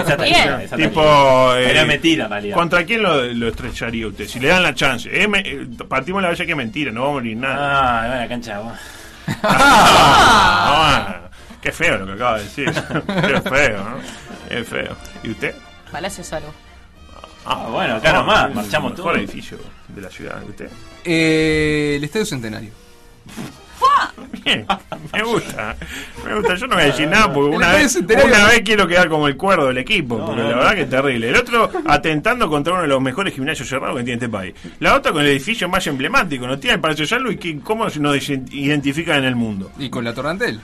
esa 0.62 0.76
Tipo. 0.76 1.02
eh, 1.56 1.64
Pero 1.66 1.80
es 1.80 1.86
mentira, 1.86 2.24
en 2.24 2.30
realidad. 2.30 2.56
¿Contra 2.56 2.84
quién 2.84 3.02
lo, 3.02 3.22
lo 3.24 3.48
estrellaría 3.48 4.06
usted? 4.06 4.26
Si 4.28 4.38
le 4.40 4.48
dan 4.48 4.62
la 4.62 4.74
chance. 4.74 5.08
Eh, 5.12 5.26
me- 5.26 5.40
eh, 5.40 5.66
partimos 5.88 6.22
la 6.22 6.28
base 6.28 6.46
que 6.46 6.52
es 6.52 6.56
mentira, 6.56 6.92
no 6.92 7.02
va 7.02 7.08
a 7.08 7.12
morir 7.12 7.36
nada. 7.36 7.51
Ah, 7.52 8.06
va 8.08 8.14
a 8.14 8.18
la 8.18 8.28
cancha. 8.28 8.58
va. 8.60 8.78
Ah, 9.42 11.20
qué 11.60 11.72
feo 11.72 11.98
lo 11.98 12.06
que 12.06 12.12
acaba 12.12 12.38
de 12.38 12.44
decir. 12.44 12.72
qué 12.72 13.40
feo, 13.40 13.84
¿no? 13.84 13.98
Es 14.50 14.68
feo. 14.68 14.96
¿Y 15.22 15.30
usted? 15.30 15.54
Palacio 15.90 16.24
Salvo. 16.24 16.52
Ah, 17.44 17.66
bueno, 17.70 17.96
acá 17.96 18.12
nomás, 18.12 18.54
marchamos 18.54 18.92
mejor 18.92 19.04
todos. 19.14 19.18
edificio 19.18 19.58
de 19.88 20.00
la 20.00 20.08
ciudad. 20.10 20.40
¿Y 20.46 20.50
usted? 20.50 20.70
Eh, 21.04 21.94
el 21.96 22.04
Estadio 22.04 22.26
Centenario. 22.26 22.70
Bien, 24.44 24.66
me 25.12 25.22
gusta. 25.22 25.76
Me 26.24 26.34
gusta. 26.34 26.54
Yo 26.56 26.66
no 26.66 26.74
voy 26.74 26.84
a 26.84 26.86
decir 26.86 27.06
nada 27.08 27.32
porque 27.32 27.56
una 27.56 27.72
vez, 27.72 27.92
Centenario- 27.96 28.26
una 28.34 28.46
vez 28.48 28.62
quiero 28.64 28.86
quedar 28.86 29.08
como 29.08 29.28
el 29.28 29.36
cuerdo 29.36 29.66
del 29.68 29.78
equipo. 29.78 30.18
No, 30.18 30.26
porque 30.26 30.42
no, 30.42 30.48
la 30.48 30.54
no. 30.54 30.58
verdad 30.62 30.74
que 30.74 30.80
es 30.82 30.90
terrible. 30.90 31.28
El 31.30 31.36
otro 31.36 31.70
atentando 31.86 32.48
contra 32.48 32.72
uno 32.72 32.82
de 32.82 32.88
los 32.88 33.00
mejores 33.00 33.34
gimnasios 33.34 33.68
cerrados 33.68 33.96
que 33.98 34.02
tiene 34.04 34.14
este 34.14 34.28
país. 34.28 34.54
La 34.80 34.94
otra 34.94 35.12
con 35.12 35.22
el 35.22 35.28
edificio 35.28 35.68
más 35.68 35.86
emblemático. 35.86 36.46
No 36.46 36.58
tiene 36.58 36.74
el 36.74 36.80
Palacio 36.80 37.30
y 37.30 37.36
que- 37.36 37.60
cómo 37.60 37.86
nos 37.88 38.28
identifican 38.28 39.18
en 39.18 39.24
el 39.24 39.36
mundo. 39.36 39.70
Y 39.78 39.90
con 39.90 40.04
la 40.04 40.12
Torrantel. 40.14 40.60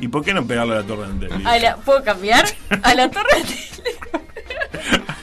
¿Y 0.00 0.08
por 0.08 0.24
qué 0.24 0.34
no 0.34 0.44
pegarle 0.44 0.72
a 0.74 0.76
la 0.78 0.82
torre 0.84 1.02
de 1.06 1.12
Antel? 1.12 1.46
A 1.46 1.58
la- 1.58 1.76
¿Puedo 1.76 2.02
cambiar? 2.02 2.44
A 2.82 2.94
la 2.94 3.08
torre 3.10 3.28
A 3.34 3.36
la 3.36 3.48
torre 3.50 3.82
de 3.84 3.91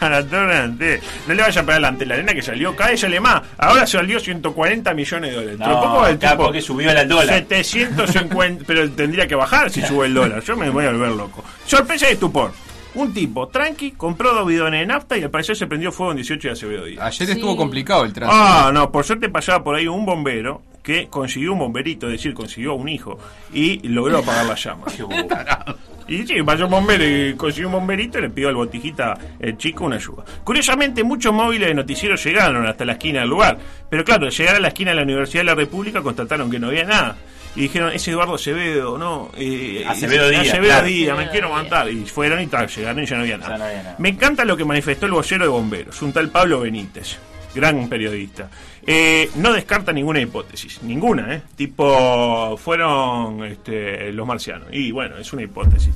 No 1.28 1.34
le 1.34 1.42
vaya 1.42 1.62
a 1.62 1.66
pegar 1.66 1.82
la 1.82 1.88
arena 1.90 2.34
que 2.34 2.42
salió, 2.42 2.76
sale 2.98 3.20
más. 3.20 3.42
Ahora 3.58 3.86
salió 3.86 4.20
140 4.20 4.94
millones 4.94 5.32
de 5.32 5.36
dólares. 5.36 5.56
Pero 5.60 5.72
No, 5.72 5.82
poco 5.82 6.08
el 6.08 6.20
tipo- 6.20 6.38
porque 6.38 6.62
subió 6.62 6.92
el 6.92 7.08
dólar. 7.08 7.36
750, 7.36 8.64
pero 8.66 8.90
tendría 8.92 9.28
que 9.28 9.36
bajar 9.36 9.70
si 9.70 9.82
sube 9.82 10.08
el 10.08 10.14
dólar. 10.14 10.42
Yo 10.44 10.56
me 10.56 10.70
voy 10.70 10.86
a 10.86 10.92
volver 10.92 11.12
loco. 11.12 11.44
Sorpresa 11.66 12.10
y 12.10 12.14
estupor. 12.14 12.52
Un 12.96 13.14
tipo, 13.14 13.48
tranqui, 13.48 13.92
compró 13.92 14.34
dos 14.34 14.48
bidones 14.48 14.80
de 14.80 14.86
nafta 14.88 15.16
y 15.18 15.24
al 15.24 15.30
parecer 15.30 15.56
se 15.56 15.68
prendió 15.68 15.92
fuego 15.92 16.12
en 16.12 16.18
18 16.18 16.50
de 16.56 16.86
Díaz. 16.86 17.04
Ayer 17.06 17.30
estuvo 17.30 17.56
complicado 17.56 18.04
el 18.04 18.14
tránsito. 18.14 18.42
Ah, 18.44 18.72
no, 18.74 18.92
por 18.92 19.06
suerte 19.06 19.30
pasaba 19.30 19.64
por 19.64 19.76
ahí 19.76 19.88
un 19.88 20.06
bombero 20.06 20.64
que 20.84 21.08
consiguió 21.08 21.54
un 21.54 21.60
bomberito, 21.60 22.08
es 22.08 22.14
decir, 22.14 22.34
consiguió 22.34 22.74
un 22.74 22.90
hijo 22.90 23.18
y 23.54 23.88
logró 23.88 24.20
apagar 24.20 24.46
la 24.46 24.56
llama. 24.56 24.86
Y 26.10 26.26
sí, 26.26 26.42
pasó 26.42 26.66
un 26.66 26.72
bombero 26.72 27.06
y 27.06 27.36
consiguió 27.36 27.68
un 27.68 27.74
bomberito 27.74 28.18
y 28.18 28.24
le 28.24 28.30
pidió 28.32 28.50
al 28.50 28.56
botijita 28.56 29.16
el 29.40 29.58
chico 29.58 29.86
una 29.86 29.98
ayuda. 29.98 30.26
Curiosamente, 30.44 31.04
muchos 31.04 31.32
móviles 31.32 31.68
de 31.68 31.76
noticieros 31.76 32.24
llegaron 32.24 32.66
hasta 32.66 32.84
la 32.84 32.94
esquina 32.94 33.20
del 33.20 33.30
lugar. 33.30 33.60
Pero 33.88 34.04
claro, 34.04 34.26
al 34.26 34.32
llegar 34.32 34.56
a 34.56 34.60
la 34.60 34.70
esquina 34.70 34.90
de 34.90 34.96
la 34.96 35.04
Universidad 35.04 35.42
de 35.42 35.46
la 35.46 35.56
República 35.56 36.02
constataron 36.02 36.50
que 36.50 36.58
no 36.58 36.70
había 36.70 36.84
nada. 36.84 37.16
Y 37.56 37.62
dijeron, 37.62 37.92
es 37.92 38.08
Eduardo 38.08 38.36
Acevedo, 38.36 38.98
¿no? 38.98 39.30
Eh, 39.38 39.84
Acevedo 39.88 40.30
Díaz, 40.30 40.48
Acevedo 40.48 40.74
claro. 40.74 40.88
Díaz, 40.88 41.18
me 41.18 41.30
quiero 41.30 41.52
matar. 41.52 41.90
Y 41.92 42.06
fueron 42.06 42.42
y 42.42 42.48
tal, 42.48 42.68
llegaron 42.68 43.04
y 43.04 43.06
ya 43.06 43.16
no 43.16 43.22
había 43.22 43.38
nada. 43.38 43.58
No 43.58 43.64
había 43.66 43.84
nada. 43.84 43.96
Me 44.00 44.10
encanta 44.10 44.46
lo 44.46 44.58
que 44.58 44.66
manifestó 44.66 45.06
el 45.06 45.12
vocero 45.12 45.46
de 45.46 45.50
bomberos, 45.50 46.02
un 46.02 46.12
tal 46.12 46.30
Pablo 46.30 46.62
Benítez, 46.62 47.18
gran 47.54 47.88
periodista. 47.90 48.50
Eh, 48.86 49.30
no 49.36 49.54
descarta 49.54 49.92
ninguna 49.94 50.20
hipótesis, 50.22 50.82
ninguna, 50.84 51.36
¿eh? 51.36 51.42
Tipo, 51.56 52.58
fueron 52.58 53.44
este, 53.44 54.12
los 54.12 54.26
marcianos. 54.26 54.70
Y 54.72 54.92
bueno, 54.92 55.18
es 55.18 55.32
una 55.34 55.44
hipótesis. 55.44 55.94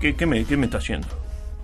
¿Qué, 0.00 0.14
qué 0.14 0.26
me, 0.26 0.44
qué 0.44 0.56
me 0.56 0.66
está 0.66 0.78
haciendo? 0.78 1.08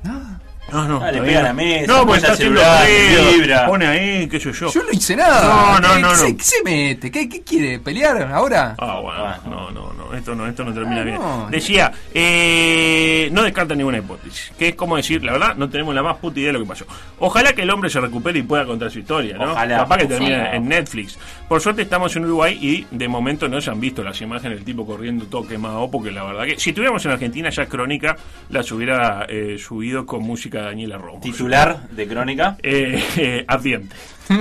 Nada. 0.02 0.40
No, 0.72 0.88
no, 0.88 0.96
Ah, 1.00 1.06
le 1.12 1.18
todavía 1.18 1.22
pega 1.22 1.42
la 1.42 1.52
mesa, 1.52 1.86
No, 1.92 1.98
porque 2.06 2.12
apoya 2.18 2.32
está 2.32 2.36
celular, 2.36 2.86
vibra. 3.34 3.66
Pone 3.66 3.86
ahí, 3.86 4.26
qué 4.28 4.40
sé 4.40 4.52
yo. 4.52 4.70
Yo 4.72 4.82
no 4.82 4.88
hice 4.90 5.14
nada. 5.14 5.42
No, 5.42 5.80
no, 5.80 5.94
¿Qué- 5.94 6.00
no, 6.00 6.08
qué 6.08 6.14
no. 6.14 6.20
se- 6.20 6.36
¿Qué 6.36 6.42
se 6.44 6.62
mete? 6.64 7.10
¿Qué, 7.10 7.28
qué 7.28 7.42
quiere? 7.42 7.78
¿Pelear 7.78 8.22
ahora? 8.32 8.74
Ah, 8.78 8.98
bueno, 9.00 9.36
no, 9.46 9.70
no, 9.70 9.92
no, 9.92 10.14
esto 10.16 10.34
no, 10.34 10.46
esto 10.46 10.64
no 10.64 10.72
termina 10.74 11.02
Ah, 11.02 11.04
bien. 11.04 11.16
no. 11.20 11.48
Decía, 11.50 11.92
eh, 12.14 13.28
no 13.32 13.42
descarta 13.42 13.74
ninguna 13.74 13.98
hipótesis, 13.98 14.52
que 14.58 14.68
es 14.68 14.74
como 14.74 14.96
decir, 14.96 15.22
la 15.22 15.32
verdad, 15.32 15.54
no 15.56 15.68
tenemos 15.68 15.94
la 15.94 16.02
más 16.02 16.16
puta 16.16 16.40
idea 16.40 16.48
de 16.48 16.54
lo 16.54 16.60
que 16.60 16.68
pasó. 16.68 16.86
Ojalá 17.18 17.52
que 17.52 17.62
el 17.62 17.70
hombre 17.70 17.90
se 17.90 18.00
recupere 18.00 18.38
y 18.38 18.42
pueda 18.42 18.64
contar 18.64 18.90
su 18.90 18.98
historia, 19.00 19.36
¿no? 19.38 19.52
Ojalá. 19.52 19.76
Capaz 19.78 19.98
que 19.98 20.06
termine 20.06 20.34
Sí. 20.50 20.56
en 20.56 20.68
Netflix. 20.68 21.18
Por 21.48 21.60
suerte 21.60 21.82
estamos 21.82 22.14
en 22.16 22.24
Uruguay 22.24 22.58
y 22.60 22.86
de 22.90 23.06
momento 23.08 23.48
no 23.48 23.60
se 23.60 23.70
han 23.70 23.80
visto 23.80 24.02
las 24.02 24.20
imágenes 24.20 24.58
del 24.58 24.64
tipo 24.64 24.86
corriendo 24.86 25.26
todo 25.26 25.46
quemado, 25.46 25.90
porque 25.90 26.10
la 26.10 26.24
verdad 26.24 26.44
que 26.46 26.58
si 26.58 26.70
estuviéramos 26.70 27.04
en 27.04 27.12
Argentina 27.12 27.50
ya 27.50 27.66
crónica 27.66 28.16
las 28.48 28.70
hubiera 28.72 29.26
eh, 29.28 29.56
subido 29.58 30.06
con 30.06 30.22
música 30.22 30.53
de 30.60 30.64
Daniela 30.66 30.98
Romo. 30.98 31.20
Titular 31.20 31.88
de 31.88 32.06
crónica. 32.08 32.56
Eh, 32.62 33.02
eh, 33.16 33.44
ardiente. 33.48 33.94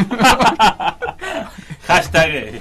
Hashtag 1.87 2.29
eh, 2.31 2.59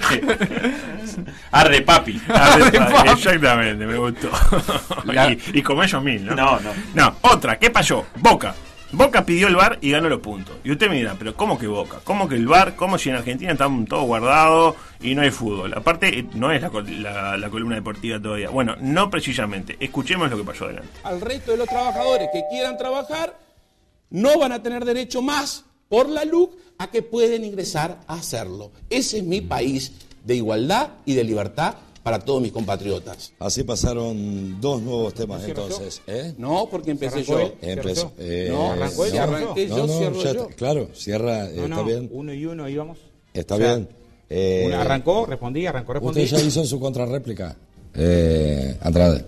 Arde 1.51 1.81
Papi. 1.81 2.21
Arde 2.27 2.71
papi, 2.79 3.09
Exactamente, 3.09 3.85
me 3.85 3.97
gustó. 3.97 4.29
La- 5.05 5.31
y, 5.31 5.39
y 5.53 5.61
como 5.61 5.83
ellos 5.83 6.03
mil, 6.03 6.25
¿no? 6.25 6.35
No, 6.35 6.59
no. 6.59 6.71
No, 6.93 7.15
otra, 7.21 7.57
¿qué 7.57 7.69
pasó? 7.69 8.05
Boca. 8.17 8.53
Boca 8.91 9.25
pidió 9.25 9.47
el 9.47 9.55
bar 9.55 9.79
y 9.81 9.89
ganó 9.89 10.07
los 10.07 10.19
puntos. 10.19 10.55
Y 10.63 10.71
usted 10.71 10.87
me 10.87 10.97
dirá, 10.97 11.15
pero 11.17 11.33
¿cómo 11.35 11.57
que 11.57 11.65
Boca? 11.65 11.97
¿Cómo 12.03 12.27
que 12.29 12.35
el 12.35 12.45
bar? 12.47 12.75
¿Cómo 12.75 12.97
si 12.99 13.09
en 13.09 13.15
Argentina 13.15 13.51
están 13.53 13.85
todos 13.87 14.05
guardados 14.05 14.75
y 15.01 15.15
no 15.15 15.23
hay 15.23 15.31
fútbol? 15.31 15.73
Aparte, 15.75 16.19
eh, 16.19 16.25
no 16.35 16.51
es 16.51 16.61
la, 16.61 16.69
col- 16.69 17.01
la- 17.01 17.35
la 17.37 17.49
columna 17.49 17.75
deportiva 17.75 18.19
todavía. 18.19 18.49
Bueno, 18.49 18.75
no 18.81 19.09
precisamente. 19.09 19.77
Escuchemos 19.79 20.29
lo 20.29 20.37
que 20.37 20.43
pasó 20.43 20.65
adelante. 20.65 20.89
al 21.05 21.21
resto 21.21 21.51
de 21.53 21.57
los 21.57 21.67
trabajadores 21.67 22.27
que 22.31 22.43
quieran 22.51 22.77
trabajar, 22.77 23.33
no 24.13 24.39
van 24.39 24.53
a 24.53 24.63
tener 24.63 24.85
derecho 24.85 25.21
más 25.21 25.65
por 25.89 26.07
la 26.07 26.23
LUC 26.23 26.51
a 26.77 26.89
que 26.89 27.01
pueden 27.01 27.43
ingresar 27.43 27.99
a 28.07 28.13
hacerlo. 28.15 28.71
Ese 28.89 29.17
es 29.17 29.23
mi 29.25 29.41
país 29.41 29.91
de 30.23 30.35
igualdad 30.35 30.91
y 31.05 31.13
de 31.15 31.23
libertad 31.25 31.75
para 32.01 32.19
todos 32.19 32.41
mis 32.41 32.51
compatriotas. 32.51 33.33
Así 33.39 33.63
pasaron 33.63 34.59
dos 34.59 34.81
nuevos 34.81 35.13
temas 35.13 35.39
¿No 35.39 35.45
cierro 35.45 35.63
entonces. 35.63 36.01
¿eh? 36.07 36.33
No, 36.37 36.67
porque 36.69 36.91
empecé 36.91 37.15
¿Arrancó 37.19 37.31
yo. 37.33 37.39
él? 37.39 37.53
Empezó. 37.61 38.11
eh, 38.17 38.47
no, 38.51 38.71
arrancó 38.71 39.05
él, 39.05 39.17
arranqué 39.17 39.67
no, 39.67 39.77
yo, 39.77 39.87
no, 39.87 39.97
cierro 39.97 40.23
ya 40.23 40.33
yo. 40.33 40.47
Claro, 40.55 40.89
cierra, 40.93 41.49
eh, 41.49 41.53
No, 41.55 41.63
está 41.63 41.75
no, 41.75 41.83
bien. 41.85 42.09
uno 42.11 42.33
y 42.33 42.45
uno 42.45 42.67
íbamos. 42.69 42.97
Está 43.33 43.55
O 43.55 43.57
sea, 43.57 43.75
bien. 43.75 43.89
Eh, 44.29 44.63
Una- 44.67 44.81
arrancó, 44.81 45.25
respondí, 45.25 45.65
arrancó, 45.65 45.93
respondí. 45.93 46.23
Usted 46.23 46.37
ya 46.37 46.43
hizo 46.43 46.65
su 46.65 46.79
contrarréplica. 46.79 47.55
Eh, 47.93 48.77
Andrade. 48.81 49.23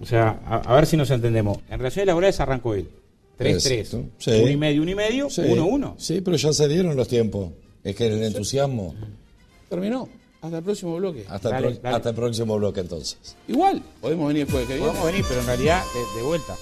O 0.00 0.04
sea, 0.04 0.40
a, 0.46 0.56
a 0.56 0.74
ver 0.74 0.86
si 0.86 0.96
nos 0.96 1.10
entendemos. 1.10 1.58
En 1.70 1.78
relaciones 1.78 2.06
laborales 2.08 2.38
arrancó 2.40 2.74
él. 2.74 2.88
3-3. 3.38 3.48
Exacto, 3.70 4.04
sí. 4.18 4.30
Uno 4.30 4.50
y 4.50 4.56
medio, 4.56 4.82
uno 4.82 4.90
y 4.90 4.94
medio, 4.94 5.30
Sí. 5.30 5.42
1-1. 5.42 5.94
Sí, 5.98 6.20
pero 6.22 6.36
ya 6.36 6.52
se 6.52 6.68
dieron 6.68 6.96
los 6.96 7.06
tiempos. 7.08 7.50
Es 7.84 7.94
que 7.94 8.06
el 8.06 8.22
entusiasmo. 8.22 8.94
Terminó. 9.68 10.08
Hasta 10.40 10.58
el 10.58 10.64
próximo 10.64 10.96
bloque. 10.96 11.24
Hasta, 11.28 11.48
Dale, 11.50 11.68
el, 11.68 11.72
pro- 11.74 11.82
dale. 11.82 11.96
hasta 11.96 12.08
el 12.10 12.14
próximo 12.14 12.56
bloque 12.56 12.80
entonces. 12.80 13.18
Igual, 13.48 13.82
podemos 14.00 14.28
venir 14.28 14.44
después 14.44 14.62
de 14.66 14.74
que 14.74 14.78
viene. 14.78 14.88
Podemos 14.90 15.06
venir, 15.12 15.24
pero 15.28 15.40
en 15.40 15.46
realidad 15.46 15.82
de, 15.94 16.20
de 16.20 16.26
vuelta. 16.26 16.56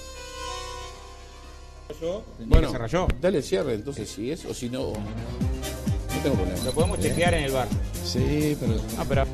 Bueno, 2.45 2.71
se 2.71 2.77
rayó. 2.77 3.07
dale 3.21 3.41
cierre 3.41 3.75
entonces 3.75 4.09
si 4.09 4.31
es 4.31 4.43
o 4.45 4.53
si 4.53 4.69
no. 4.69 4.89
No 4.91 6.21
tengo 6.23 6.35
problema. 6.35 6.63
Lo 6.65 6.71
podemos 6.71 6.99
chequear 6.99 7.33
en 7.35 7.43
el 7.45 7.51
bar. 7.51 7.67
Sí, 8.03 8.57
pero. 8.59 8.73
Ah, 8.97 9.05
pero. 9.07 9.25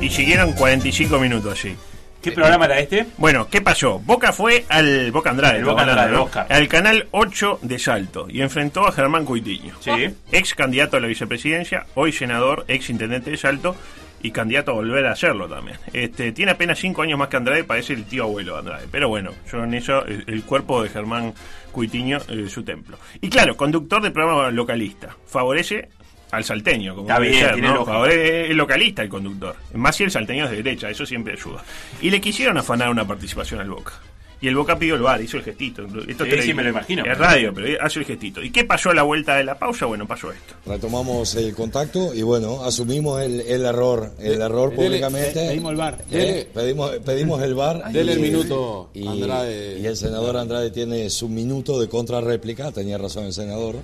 Y 0.00 0.10
siguieron 0.10 0.52
45 0.52 1.18
minutos 1.20 1.52
allí. 1.64 1.76
¿Qué 2.22 2.30
programa 2.32 2.66
era 2.66 2.78
este? 2.78 3.06
Bueno, 3.18 3.48
¿qué 3.50 3.60
pasó? 3.60 3.98
Boca 3.98 4.32
fue 4.32 4.64
al 4.68 5.10
Boca 5.10 5.30
Andrade, 5.30 5.58
El 5.58 5.64
Boca 5.64 5.82
Andrade, 5.82 6.12
¿no? 6.12 6.20
Boca. 6.20 6.46
al 6.48 6.68
canal 6.68 7.08
8 7.10 7.58
de 7.62 7.78
Salto 7.78 8.26
y 8.30 8.42
enfrentó 8.42 8.86
a 8.86 8.92
Germán 8.92 9.24
Cuitiño, 9.24 9.74
Sí. 9.80 9.90
ex 10.30 10.54
candidato 10.54 10.96
a 10.96 11.00
la 11.00 11.08
vicepresidencia, 11.08 11.86
hoy 11.94 12.12
senador, 12.12 12.64
ex 12.68 12.90
intendente 12.90 13.30
de 13.32 13.36
Salto 13.36 13.74
y 14.22 14.30
candidato 14.30 14.70
a 14.70 14.74
volver 14.74 15.04
a 15.06 15.12
hacerlo 15.12 15.48
también. 15.48 15.78
Este 15.92 16.30
tiene 16.30 16.52
apenas 16.52 16.78
5 16.78 17.02
años 17.02 17.18
más 17.18 17.26
que 17.28 17.38
Andrade, 17.38 17.64
parece 17.64 17.92
el 17.94 18.04
tío 18.04 18.22
abuelo 18.22 18.52
de 18.52 18.58
Andrade, 18.60 18.86
pero 18.90 19.08
bueno, 19.08 19.32
yo 19.50 19.64
en 19.64 19.74
eso 19.74 20.04
el, 20.06 20.22
el 20.28 20.44
cuerpo 20.44 20.80
de 20.80 20.90
Germán 20.90 21.34
Cuitiño 21.72 22.18
eh, 22.28 22.46
su 22.48 22.62
templo. 22.62 22.98
Y 23.20 23.30
claro, 23.30 23.56
conductor 23.56 24.00
de 24.00 24.12
programa 24.12 24.48
localista, 24.52 25.16
favorece 25.26 25.88
al 26.32 26.44
salteño, 26.44 26.94
como 26.96 27.06
Está 27.08 27.20
debe 27.20 27.28
bien, 27.30 27.44
ser, 27.44 27.52
tiene 27.54 27.68
¿no? 27.68 27.74
lógica. 27.76 28.08
Es 28.10 28.56
localista 28.56 29.02
el 29.02 29.08
conductor. 29.08 29.54
Más 29.74 29.94
si 29.94 30.02
el 30.04 30.10
salteño 30.10 30.46
es 30.46 30.50
de 30.50 30.56
derecha, 30.56 30.90
eso 30.90 31.06
siempre 31.06 31.34
ayuda. 31.34 31.62
Y 32.00 32.10
le 32.10 32.20
quisieron 32.20 32.56
afanar 32.58 32.88
una 32.90 33.06
participación 33.06 33.60
al 33.60 33.68
Boca. 33.70 33.92
Y 34.40 34.48
el 34.48 34.56
Boca 34.56 34.76
pidió 34.76 34.96
el 34.96 35.02
bar, 35.02 35.20
hizo 35.20 35.36
el 35.36 35.44
gestito. 35.44 35.84
Esto 36.08 36.24
Sí, 36.24 36.42
sí, 36.42 36.52
me 36.54 36.64
lo 36.64 36.70
imagino. 36.70 37.04
Es 37.04 37.16
radio, 37.16 37.52
pero 37.54 37.80
hace 37.80 38.00
el 38.00 38.06
gestito. 38.06 38.42
¿Y 38.42 38.50
qué 38.50 38.64
pasó 38.64 38.90
a 38.90 38.94
la 38.94 39.02
vuelta 39.04 39.36
de 39.36 39.44
la 39.44 39.56
pausa? 39.56 39.86
Bueno, 39.86 40.04
pasó 40.08 40.32
esto. 40.32 40.54
Retomamos 40.66 41.36
el 41.36 41.54
contacto 41.54 42.12
y 42.12 42.22
bueno, 42.22 42.64
asumimos 42.64 43.20
el, 43.22 43.40
el 43.42 43.64
error, 43.64 44.10
el 44.18 44.40
error 44.40 44.70
dele, 44.70 44.82
públicamente. 44.84 45.44
eh, 45.44 45.48
pedimos 45.50 45.70
el 45.70 45.76
VAR. 45.76 45.98
Eh, 46.10 46.16
Dele. 46.16 46.44
pedimos, 46.52 46.90
pedimos 47.04 47.42
el 47.42 47.54
bar. 47.54 47.84
Dele 47.92 48.12
el 48.14 48.20
minuto, 48.20 48.90
y, 48.94 49.06
Andrade. 49.06 49.78
Y 49.78 49.86
el 49.86 49.96
senador 49.96 50.36
Andrade 50.36 50.70
tiene 50.72 51.08
su 51.10 51.28
minuto 51.28 51.78
de 51.80 51.88
contrarréplica. 51.88 52.72
Tenía 52.72 52.98
razón 52.98 53.26
el 53.26 53.32
senador, 53.34 53.76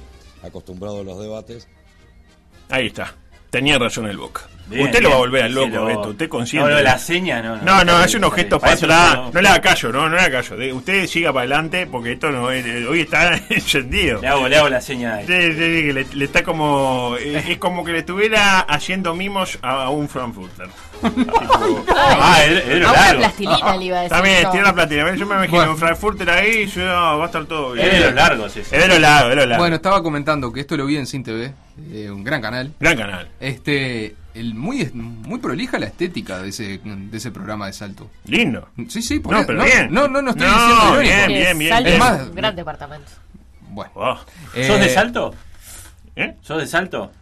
acostumbrado 0.42 1.02
a 1.02 1.04
los 1.04 1.20
debates. 1.20 1.68
Ahí 2.70 2.87
está. 2.88 3.14
Tenía 3.50 3.78
razón 3.78 4.06
el 4.06 4.16
Boca. 4.18 4.42
Bien, 4.66 4.84
usted 4.84 5.00
lo 5.00 5.08
va 5.08 5.14
a 5.14 5.18
bien. 5.20 5.30
volver 5.30 5.42
al 5.44 5.54
loco, 5.54 5.68
lo- 5.76 5.87
Beto. 5.87 6.08
Usted 6.10 6.28
consciente. 6.28 6.68
No, 6.68 6.76
no, 6.76 6.82
la 6.82 6.98
seña, 6.98 7.40
no, 7.40 7.56
no. 7.56 7.62
No, 7.62 7.84
no, 7.84 7.96
hace 7.96 8.18
bien, 8.18 8.25
unos 8.26 8.34
gestos 8.34 8.62
bien. 8.62 8.78
para 8.78 8.98
atrás. 9.04 9.16
no- 9.16 9.30
No 9.32 9.40
le 9.40 9.48
haga 9.48 9.60
callo, 9.62 9.92
no, 9.92 10.08
no 10.10 10.14
le 10.16 10.20
haga 10.20 10.42
callo. 10.42 10.56
De- 10.58 10.72
Usted 10.75 11.06
siga 11.06 11.32
para 11.32 11.40
adelante 11.44 11.87
porque 11.87 12.12
esto 12.12 12.30
no 12.30 12.50
es- 12.50 12.66
eh, 12.66 12.87
hoy 12.87 13.00
está 13.00 13.34
encendido. 13.48 14.20
Le 14.20 14.28
hago, 14.28 14.46
le 14.46 14.58
hago 14.58 14.68
la 14.68 14.82
seña 14.82 15.16
de 15.16 15.26
Sí, 15.26 15.52
sí, 15.54 15.58
sí, 15.80 15.87
que 15.87 15.92
le, 15.94 16.06
le 16.12 16.25
está 16.26 16.42
como. 16.42 17.16
eh, 17.18 17.42
es 17.48 17.56
como 17.56 17.82
que 17.82 17.92
le 17.92 17.98
estuviera 18.00 18.60
haciendo 18.60 19.14
mimos 19.14 19.58
a 19.62 19.88
un 19.88 20.06
Frankfurter. 20.06 20.68
Ah, 21.90 22.38
a 22.42 22.76
una 22.76 22.92
largo. 22.92 23.18
plastilina 23.20 23.76
le 23.76 23.84
iba 23.84 23.98
a 23.98 24.02
decir. 24.02 24.16
También, 24.16 24.42
yo. 24.42 24.50
tiene 24.50 24.66
la 24.66 24.75
platina. 24.75 25.14
Yo 25.14 25.26
me 25.26 25.34
imagino 25.37 25.70
un 25.70 25.78
Frankfurter 25.78 26.30
ahí 26.30 26.50
y 26.62 26.66
yo, 26.66 26.84
no, 26.84 27.18
va 27.18 27.22
a 27.25 27.26
estar 27.26 27.44
todo 27.46 27.72
bien. 27.72 27.87
Es 27.87 27.92
de 27.94 28.00
los 28.06 28.14
largos 28.14 28.56
ese. 28.56 28.76
Es 28.76 28.82
de 28.82 28.88
los 28.88 28.98
largos, 29.00 29.22
es 29.25 29.30
de 29.30 29.37
los 29.37 29.46
largos. 29.48 29.58
Bueno, 29.62 29.76
estaba 29.76 30.02
comentando 30.02 30.52
que 30.52 30.60
esto 30.60 30.76
lo 30.76 30.87
vi 30.87 30.96
en 30.96 31.06
Sin 31.06 31.22
TV, 31.25 31.52
eh, 31.92 32.11
un 32.11 32.25
gran 32.25 32.40
canal. 32.42 32.73
Gran 32.80 32.97
canal. 32.97 33.28
Este, 33.40 34.14
el 34.35 34.54
muy 34.54 34.88
muy 34.92 35.38
prolija 35.40 35.78
la 35.78 35.87
estética 35.87 36.38
de 36.42 36.50
ese 36.50 36.78
de 36.85 37.16
ese 37.16 37.30
programa 37.30 37.66
de 37.66 37.73
salto. 37.73 38.11
Lindo. 38.26 38.68
Sí, 38.88 39.02
sí, 39.02 39.18
por 39.20 39.32
No, 39.35 39.44
pero 39.47 39.58
no, 39.58 39.64
bien. 39.64 39.88
no, 39.92 40.06
no, 40.08 40.23
no 40.23 40.30
estoy 40.30 40.47
No, 40.47 40.52
diciendo 40.54 40.99
bien, 41.00 41.14
irónico. 41.30 41.38
bien, 41.40 41.58
bien, 41.58 41.70
Salto 41.73 41.88
Es 41.90 41.99
más, 41.99 42.20
un 42.28 42.35
gran 42.35 42.56
departamento. 42.56 43.11
bueno. 43.70 43.90
Oh, 43.94 44.16
¿Sos 44.66 44.80
de 44.80 44.88
salto? 44.88 45.35
¿Eh? 46.16 46.35
¿Sos 46.42 46.61
de 46.61 46.66
salto? 46.66 47.12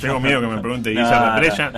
Tengo 0.00 0.18
miedo 0.20 0.40
que 0.40 0.46
me 0.48 0.60
pregunte 0.60 0.90
Guisa 0.94 1.20
no. 1.20 1.34
Represa. 1.40 1.72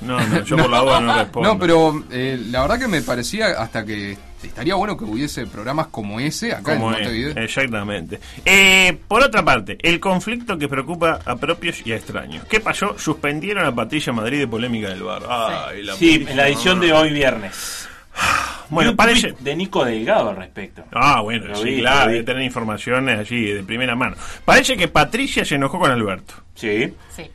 No, 0.00 0.20
no, 0.26 0.42
yo 0.44 0.56
por 0.56 0.70
la 0.70 0.78
duda 0.82 1.00
no 1.00 1.14
respondo. 1.18 1.48
No, 1.54 1.58
pero 1.58 2.04
eh, 2.10 2.40
la 2.50 2.62
verdad 2.62 2.78
que 2.78 2.88
me 2.88 3.02
parecía 3.02 3.46
hasta 3.60 3.84
que 3.84 4.16
estaría 4.46 4.74
bueno 4.74 4.96
que 4.96 5.04
hubiese 5.04 5.46
programas 5.46 5.88
como 5.88 6.18
ese 6.20 6.52
acá 6.52 6.74
Como 6.74 6.88
en 6.90 6.94
es, 6.94 7.00
Montevideo. 7.08 7.42
exactamente. 7.44 8.20
Eh, 8.44 8.96
por 9.08 9.22
otra 9.22 9.44
parte, 9.44 9.78
el 9.82 10.00
conflicto 10.00 10.56
que 10.58 10.68
preocupa 10.68 11.20
a 11.24 11.36
propios 11.36 11.86
y 11.86 11.92
a 11.92 11.96
extraños. 11.96 12.44
¿Qué 12.46 12.60
pasó? 12.60 12.98
Suspendieron 12.98 13.64
a 13.66 13.74
Patricia 13.74 14.12
Madrid 14.12 14.38
de 14.40 14.48
polémica 14.48 14.88
del 14.88 15.02
bar. 15.02 15.22
Ay, 15.28 15.82
la 15.82 15.94
Sí, 15.94 16.24
en 16.28 16.36
la 16.36 16.48
edición 16.48 16.80
de 16.80 16.92
hoy 16.92 17.10
viernes. 17.12 17.88
Bueno, 18.68 18.90
un 18.90 18.96
parece. 18.96 19.32
de 19.38 19.54
Nico 19.54 19.84
Delgado 19.84 20.30
al 20.30 20.36
respecto. 20.38 20.82
Ah, 20.92 21.20
bueno, 21.20 21.46
Lo 21.46 21.54
sí, 21.54 21.64
vi, 21.70 21.78
claro, 21.82 22.10
debe 22.10 22.24
tener 22.24 22.42
informaciones 22.42 23.16
allí 23.16 23.52
de 23.52 23.62
primera 23.62 23.94
mano. 23.94 24.16
Parece 24.44 24.76
que 24.76 24.88
Patricia 24.88 25.44
se 25.44 25.54
enojó 25.54 25.78
con 25.78 25.88
Alberto. 25.92 26.34
Sí. 26.56 26.92
Sí. 27.14 27.30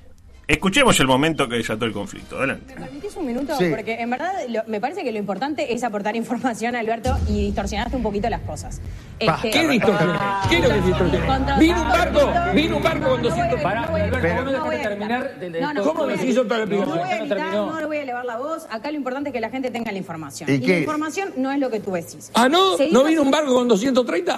Escuchemos 0.52 1.00
el 1.00 1.08
momento 1.08 1.48
que 1.48 1.56
desató 1.56 1.86
el 1.86 1.94
conflicto. 1.94 2.38
Adelante. 2.38 2.76
¿Me 2.76 2.82
permitís 2.86 3.16
un 3.16 3.26
minuto? 3.26 3.58
Sí. 3.58 3.68
Porque 3.70 3.94
en 4.02 4.10
verdad 4.10 4.34
lo- 4.50 4.64
me 4.68 4.82
parece 4.82 5.04
que 5.04 5.12
lo 5.12 5.18
importante 5.18 5.74
es 5.74 5.84
aportar 5.84 6.16
información, 6.16 6.76
Alberto, 6.76 7.18
y 7.30 7.46
distorsionaste 7.46 7.96
un 7.96 8.04
poquito 8.04 8.30
las 8.30 8.42
cosas. 8.42 8.82
Este, 9.18 9.50
¿Qué 9.50 9.68
distorsión? 9.68 10.12
ah, 10.20 10.46
¿Qué 10.50 10.58
es 10.58 10.64
lo 10.64 10.70
que 10.70 10.82
distorsión? 10.82 11.26
contra- 11.26 11.58
Vino 11.58 11.82
un 11.82 11.88
barco, 11.90 12.32
vino 12.54 12.78
un 12.78 12.84
barco 12.84 13.10
con 13.12 13.22
200 13.22 13.62
Pará, 13.62 13.84
Alberto, 13.84 14.18
Pero- 14.22 14.44
no 14.52 14.66
voy 14.66 14.76
a 14.76 14.82
terminar. 14.82 15.32
No, 15.62 15.74
no, 15.74 15.84
¿Cómo 15.84 16.06
no 16.06 16.16
nos 16.16 16.24
hizo 16.26 16.44
toda 16.44 16.60
la 16.60 16.66
No 16.66 16.76
explicación? 16.76 17.08
voy 17.08 17.14
a 17.18 17.22
No 17.24 17.28
terminó. 17.36 17.66
no 17.72 17.80
le 17.80 17.86
voy 17.86 17.98
a 17.98 18.02
elevar 18.04 18.26
la 18.26 18.38
voz. 18.38 18.68
Acá 18.70 18.92
lo 18.92 18.98
importante 18.98 19.30
es 19.30 19.34
que 19.34 19.42
la 19.42 19.50
gente 19.50 19.72
tenga 19.72 19.92
la 19.92 19.98
información. 20.00 20.50
¿Y 20.50 20.54
Y, 20.56 20.60
qué 20.60 20.74
la 20.74 20.80
información 20.80 21.34
no 21.38 21.52
es 21.52 21.60
lo 21.60 21.70
que 21.70 21.80
tú 21.80 21.92
decís. 21.94 22.30
Ah, 22.34 22.50
¿no? 22.50 22.76
¿No 22.92 23.04
vino 23.06 23.22
un 23.22 23.32
barco 23.32 23.54
con 23.54 23.68
230? 23.70 24.38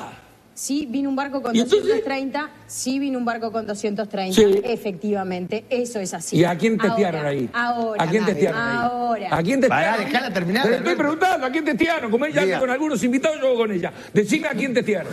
Sí, 0.55 0.87
vino 0.89 1.09
un 1.09 1.15
barco 1.15 1.41
con 1.41 1.55
¿Y 1.55 1.59
entonces? 1.59 1.81
230. 1.81 2.49
Sí, 2.67 2.99
vino 2.99 3.17
un 3.17 3.25
barco 3.25 3.51
con 3.51 3.65
230. 3.65 4.35
Sí. 4.35 4.61
Efectivamente, 4.63 5.65
eso 5.69 5.99
es 5.99 6.13
así. 6.13 6.37
¿Y 6.37 6.43
a 6.43 6.55
quién 6.57 6.77
testearon 6.77 7.21
Ahora, 7.21 7.29
ahí? 7.29 7.49
Ahora. 7.53 8.03
¿A 8.03 8.07
quién 8.07 8.25
testearon 8.25 8.61
ahí? 8.61 8.77
Ahora. 8.81 9.37
¿A 9.37 9.43
quién 9.43 9.61
testearon? 9.61 10.11
Pará, 10.11 10.33
terminar, 10.33 10.67
Te 10.67 10.75
estoy 10.75 10.95
preguntando, 10.95 11.47
¿a 11.47 11.49
quién 11.49 11.65
testearon? 11.65 12.11
Como 12.11 12.25
ella 12.25 12.43
Diga. 12.45 12.59
con 12.59 12.69
algunos 12.69 13.03
invitados, 13.03 13.39
yo 13.41 13.55
con 13.55 13.71
ella. 13.71 13.91
Decime 14.13 14.47
a 14.47 14.51
quién 14.51 14.73
testearon. 14.73 15.11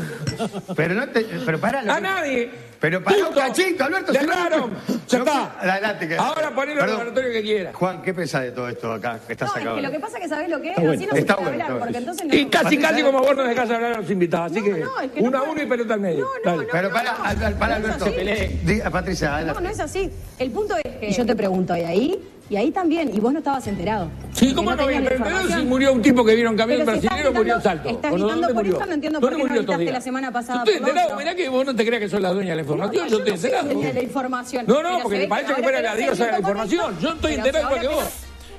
Pero 0.77 0.95
no 0.95 1.09
te. 1.09 1.25
Pero 1.25 1.59
para 1.61 1.81
A 1.81 2.01
nadie. 2.01 2.70
Pero 2.81 3.03
para 3.05 3.29
un 3.29 3.35
cachito, 3.35 3.85
Alberto. 3.85 4.13
no-. 4.13 4.71
Ya 5.07 5.19
No- 5.19 5.25
está. 5.25 5.55
Adelante. 5.61 6.09
Que... 6.09 6.17
Ahora 6.17 6.51
ponelo 6.55 6.81
Perdón. 6.81 6.97
laboratorio 6.99 7.33
que 7.33 7.43
quiera. 7.43 7.73
Juan, 7.75 8.01
¿qué 8.01 8.15
pensás 8.15 8.43
de 8.43 8.53
todo 8.53 8.69
esto 8.71 8.93
acá? 8.93 9.21
Que 9.27 9.35
está 9.35 9.45
No, 9.45 9.51
es 9.53 9.59
sacado. 9.59 9.77
que 9.77 9.83
lo 9.83 9.91
que 9.91 10.01
pasa 10.01 10.17
es 10.17 10.23
que 10.23 10.29
sabés 10.31 10.49
lo 10.49 10.61
que 10.63 10.69
es, 10.69 10.79
Está 10.79 10.81
bueno, 10.83 10.97
así 10.97 11.07
no 11.07 11.13
se 11.13 11.19
está 11.19 11.37
puede 11.37 11.49
bueno, 11.51 11.65
hablar, 11.65 11.77
está 11.77 11.79
porque 11.87 11.93
bueno. 11.93 12.11
entonces 12.11 12.27
no. 12.27 12.35
Y 12.35 12.47
casi, 12.51 12.79
casi 12.79 13.03
como 13.03 13.19
vos 13.21 13.37
no 13.37 13.43
dejás 13.45 13.71
hablar 13.71 13.93
a 13.93 14.01
los 14.01 14.11
invitados. 14.11 14.53
Así 14.53 14.63
que, 14.63 14.71
no, 14.71 15.01
es 15.01 15.11
que 15.13 15.21
una 15.21 15.39
no 15.39 15.45
a 15.45 15.51
uno 15.51 15.63
y 15.63 15.67
pelota 15.67 15.95
al 15.95 16.01
medio. 16.01 16.29
Dale. 16.45 16.67
Pero 16.73 16.91
para, 16.91 17.15
para, 17.17 17.51
para, 17.59 17.79
no 17.79 17.89
es 17.89 18.03
Alberto. 18.03 18.91
Patricia, 18.91 19.29
No, 19.29 19.35
adelante. 19.37 19.63
no 19.63 19.69
es 19.69 19.81
así. 19.81 20.11
El 20.39 20.51
punto 20.51 20.75
es 20.83 20.97
que 20.97 21.13
yo 21.13 21.27
te 21.27 21.37
pregunto, 21.37 21.77
¿y 21.77 21.81
ahí? 21.83 22.30
Y 22.51 22.57
ahí 22.57 22.73
también, 22.73 23.15
y 23.15 23.21
vos 23.21 23.33
no 23.33 23.39
estabas 23.39 23.65
enterado. 23.69 24.11
Sí, 24.33 24.53
¿cómo 24.53 24.75
no 24.75 24.83
voy 24.83 24.95
a 24.95 24.97
tenías 24.97 25.05
la 25.05 25.17
estar 25.17 25.29
enterado 25.29 25.61
si 25.61 25.67
murió 25.67 25.93
un 25.93 26.03
tipo 26.03 26.25
que 26.25 26.35
vieron 26.35 26.57
camión 26.57 26.81
Pero 26.81 26.91
si 26.93 26.99
estás 26.99 27.11
brasileño, 27.13 27.39
murió 27.39 27.55
en 27.55 27.63
Salto? 27.63 27.89
Estás 27.89 28.11
gritando 28.13 28.35
¿Dónde 28.35 28.47
por 28.49 28.55
murió? 28.57 28.73
esto, 28.73 28.87
no 28.87 28.93
entiendo 28.93 29.21
¿Dónde 29.21 29.37
por 29.37 29.47
qué 29.47 29.55
no 29.55 29.61
gritaste 29.61 29.93
la 29.93 30.01
semana 30.01 30.33
pasada. 30.33 30.65
Yo 30.65 30.73
estoy 30.73 30.89
enterado, 30.89 31.17
mirá 31.17 31.35
que 31.37 31.49
vos 31.49 31.65
no 31.65 31.77
te 31.77 31.87
creas 31.87 32.03
que 32.03 32.09
sos 32.09 32.21
la 32.21 32.33
dueña 32.33 32.51
de 32.51 32.57
la 32.57 32.63
información, 32.63 33.09
yo 33.09 33.19
estoy 33.19 33.35
enterado. 33.35 33.69
de 33.69 33.93
la 33.95 34.03
información. 34.03 34.65
No, 34.67 34.83
no, 34.83 34.99
porque 35.01 35.19
me 35.19 35.29
parece 35.29 35.55
que 35.55 35.63
fuera 35.63 35.81
la 35.81 35.95
diosa 35.95 36.27
de 36.27 36.33
la 36.33 36.39
información. 36.41 36.99
Yo 37.01 37.09
estoy 37.11 37.35
enterado 37.35 37.67
igual 37.67 37.81
que 37.81 37.89
vos. 37.89 38.05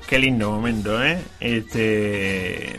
Qué 0.08 0.20
lindo 0.20 0.52
momento, 0.52 1.04
¿eh? 1.04 1.20
Este. 1.42 2.76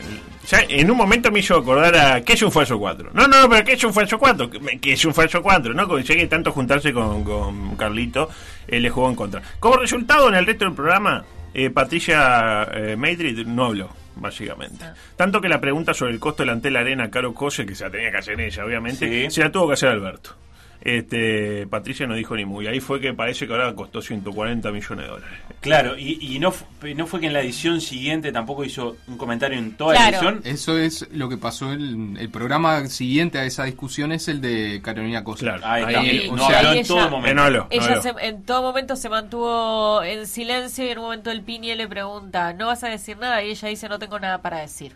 Ya 0.47 0.59
en 0.67 0.91
un 0.91 0.97
momento 0.97 1.31
me 1.31 1.39
hizo 1.39 1.55
acordar 1.55 1.95
a. 1.95 2.21
¿Qué 2.21 2.33
es 2.33 2.41
un 2.41 2.51
falso 2.51 2.77
4? 2.77 3.11
No, 3.13 3.27
no, 3.27 3.49
pero 3.49 3.63
¿qué 3.63 3.73
es 3.73 3.83
un 3.83 3.93
falso 3.93 4.19
4? 4.19 4.49
¿Qué- 4.49 4.79
¿Qué 4.79 4.93
es 4.93 5.05
un 5.05 5.13
falso 5.13 5.41
4? 5.41 5.73
¿No? 5.73 5.87
Como 5.87 5.99
llegué 5.99 6.27
tanto 6.27 6.49
a 6.49 6.53
juntarse 6.53 6.91
con, 6.91 7.23
con 7.23 7.75
Carlito, 7.77 8.29
él 8.67 8.83
le 8.83 8.89
jugó 8.89 9.09
en 9.09 9.15
contra. 9.15 9.41
Como 9.59 9.77
resultado, 9.77 10.27
en 10.29 10.35
el 10.35 10.45
resto 10.45 10.65
del 10.65 10.73
programa, 10.73 11.23
eh, 11.53 11.69
Patricia 11.69 12.67
eh, 12.73 12.95
Madrid 12.97 13.45
no 13.45 13.65
habló, 13.65 13.89
básicamente. 14.15 14.85
Tanto 15.15 15.39
que 15.39 15.47
la 15.47 15.61
pregunta 15.61 15.93
sobre 15.93 16.11
el 16.11 16.19
costo 16.19 16.43
de 16.43 16.47
la 16.47 16.53
Antel 16.53 16.75
Arena 16.75 17.09
Caro 17.09 17.33
Cose, 17.33 17.65
que 17.65 17.75
se 17.75 17.85
la 17.85 17.91
tenía 17.91 18.11
que 18.11 18.17
hacer 18.17 18.39
ella, 18.41 18.65
obviamente, 18.65 19.29
se 19.31 19.41
la 19.41 19.51
tuvo 19.51 19.67
que 19.67 19.73
hacer 19.73 19.89
Alberto. 19.89 20.35
Este, 20.85 21.65
Patricia 21.67 22.05
no 22.07 22.13
dijo 22.15 22.35
ni 22.35 22.43
muy. 22.43 22.67
Ahí 22.67 22.81
fue 22.81 22.99
que 22.99 23.13
parece 23.13 23.47
que 23.47 23.53
ahora 23.53 23.73
costó 23.73 24.01
140 24.01 24.69
millones 24.71 25.05
de 25.05 25.11
dólares. 25.11 25.39
Claro, 25.61 25.97
y, 25.97 26.17
y 26.21 26.39
no, 26.39 26.53
no 26.95 27.07
fue 27.07 27.21
que 27.21 27.27
en 27.27 27.33
la 27.33 27.39
edición 27.41 27.79
siguiente 27.79 28.33
tampoco 28.33 28.65
hizo 28.65 28.97
un 29.07 29.17
comentario 29.17 29.57
en 29.57 29.77
toda 29.77 29.93
la 29.93 30.09
Claro. 30.09 30.29
edición. 30.29 30.41
Eso 30.53 30.77
es 30.77 31.07
lo 31.13 31.29
que 31.29 31.37
pasó. 31.37 31.71
El, 31.71 32.17
el 32.19 32.29
programa 32.29 32.85
siguiente 32.87 33.39
a 33.39 33.45
esa 33.45 33.63
discusión 33.63 34.11
es 34.11 34.27
el 34.27 34.41
de 34.41 34.81
Carolina 34.83 35.23
Costa. 35.23 35.57
Ahí 35.63 35.83
está. 35.83 35.99
Ahí, 36.01 36.27
No 36.29 36.43
o 36.43 36.47
sea, 36.47 36.57
habló 36.59 36.71
en 36.73 36.77
ella- 36.79 36.87
todo 36.87 37.09
momento. 37.09 37.67
Ella 37.69 38.01
se- 38.01 38.13
en 38.27 38.43
todo 38.43 38.61
momento 38.61 38.95
se 38.97 39.07
mantuvo 39.09 40.03
en 40.03 40.27
silencio 40.27 40.85
y 40.85 40.89
en 40.89 40.97
un 40.97 41.05
momento 41.05 41.31
el 41.31 41.41
Piñe 41.43 41.75
le 41.77 41.87
pregunta, 41.87 42.51
¿no 42.53 42.67
vas 42.67 42.83
a 42.83 42.89
decir 42.89 43.17
nada? 43.17 43.41
Y 43.43 43.51
ella 43.51 43.69
dice, 43.69 43.87
no 43.87 43.99
tengo 43.99 44.19
nada 44.19 44.41
para 44.41 44.59
decir. 44.59 44.93